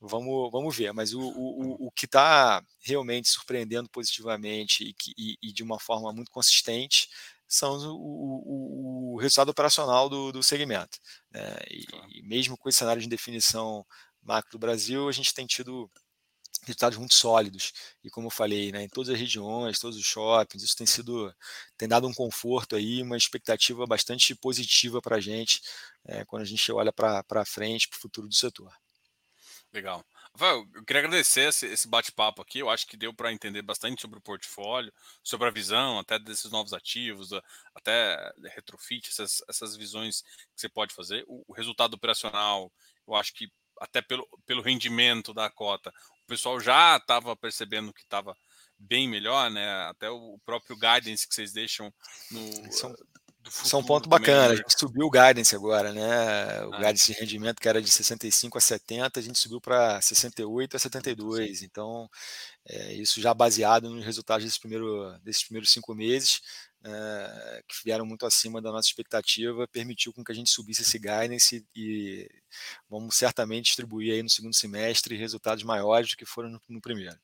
[0.00, 5.36] Vamos, vamos ver, mas o, o, o que está realmente surpreendendo positivamente e, que, e,
[5.42, 7.08] e, de uma forma muito consistente
[7.48, 10.98] são o, o resultado operacional do, do segmento.
[11.32, 11.56] Né?
[11.70, 11.84] E,
[12.20, 13.84] e, mesmo com esse cenário de definição
[14.22, 15.90] macro do Brasil, a gente tem tido
[16.64, 17.72] resultados muito sólidos.
[18.04, 21.34] E como eu falei, né, em todas as regiões, todos os shoppings, isso tem sido
[21.76, 25.60] tem dado um conforto aí, uma expectativa bastante positiva para a gente
[26.06, 28.72] é, quando a gente olha para frente, para o futuro do setor.
[29.72, 30.04] Legal.
[30.32, 32.58] Rafael, eu queria agradecer esse, bate-papo aqui.
[32.60, 34.92] Eu acho que deu para entender bastante sobre o portfólio,
[35.22, 37.30] sobre a visão, até desses novos ativos,
[37.74, 41.22] até retrofit, essas, essas visões que você pode fazer.
[41.26, 42.72] O, o resultado operacional,
[43.06, 43.50] eu acho que
[43.80, 45.90] até pelo, pelo rendimento da cota,
[46.24, 48.36] o pessoal já estava percebendo que estava
[48.78, 49.68] bem melhor, né?
[49.86, 51.92] Até o próprio guidance que vocês deixam
[52.30, 52.94] no, São
[53.48, 54.52] isso é um ponto bacana.
[54.52, 56.64] A gente subiu o guidance agora, né?
[56.66, 56.76] O ah.
[56.78, 60.78] guidance de rendimento que era de 65 a 70, a gente subiu para 68 a
[60.78, 61.62] 72.
[61.62, 62.08] Então,
[62.66, 66.40] é, isso já baseado nos resultados desse primeiro, desses primeiros cinco meses,
[66.84, 70.98] é, que vieram muito acima da nossa expectativa, permitiu com que a gente subisse esse
[70.98, 72.30] guidance e
[72.88, 77.18] vamos certamente distribuir aí no segundo semestre resultados maiores do que foram no, no primeiro.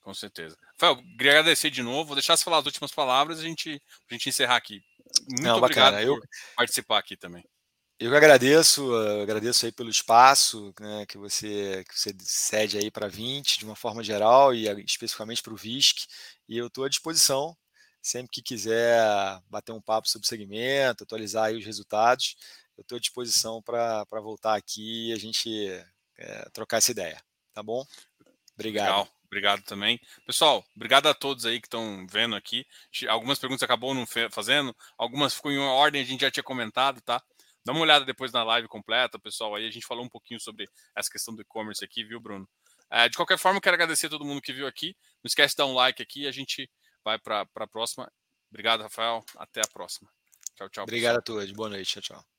[0.00, 0.56] Com certeza.
[0.72, 3.82] Rafael, queria agradecer de novo, vou deixar você falar as últimas palavras e a gente,
[4.08, 4.82] a gente encerrar aqui.
[5.28, 6.06] Muito Não, obrigado bacana.
[6.06, 7.44] por eu, participar aqui também.
[7.98, 13.08] Eu que agradeço, agradeço aí pelo espaço né, que, você, que você cede aí para
[13.08, 16.06] 20, de uma forma geral, e especificamente para o VISC,
[16.46, 17.56] e eu estou à disposição,
[18.02, 19.00] sempre que quiser
[19.48, 22.36] bater um papo sobre o segmento, atualizar aí os resultados,
[22.76, 25.66] eu estou à disposição para voltar aqui e a gente
[26.18, 27.18] é, trocar essa ideia,
[27.54, 27.82] tá bom?
[28.54, 28.88] Obrigado.
[28.88, 29.15] Legal.
[29.36, 30.00] Obrigado também.
[30.24, 32.66] Pessoal, obrigado a todos aí que estão vendo aqui.
[33.06, 37.22] Algumas perguntas acabou não fazendo, algumas ficou em ordem, a gente já tinha comentado, tá?
[37.62, 39.54] Dá uma olhada depois na live completa, pessoal.
[39.54, 40.66] Aí a gente falou um pouquinho sobre
[40.96, 42.48] essa questão do e-commerce aqui, viu, Bruno?
[42.90, 44.96] É, de qualquer forma, quero agradecer a todo mundo que viu aqui.
[45.22, 46.70] Não esquece de dar um like aqui e a gente
[47.04, 48.10] vai para a próxima.
[48.48, 49.22] Obrigado, Rafael.
[49.36, 50.08] Até a próxima.
[50.54, 50.84] Tchau, tchau.
[50.84, 51.40] Obrigado pessoal.
[51.40, 51.54] a todos.
[51.54, 52.00] Boa noite.
[52.00, 52.35] Tchau, tchau.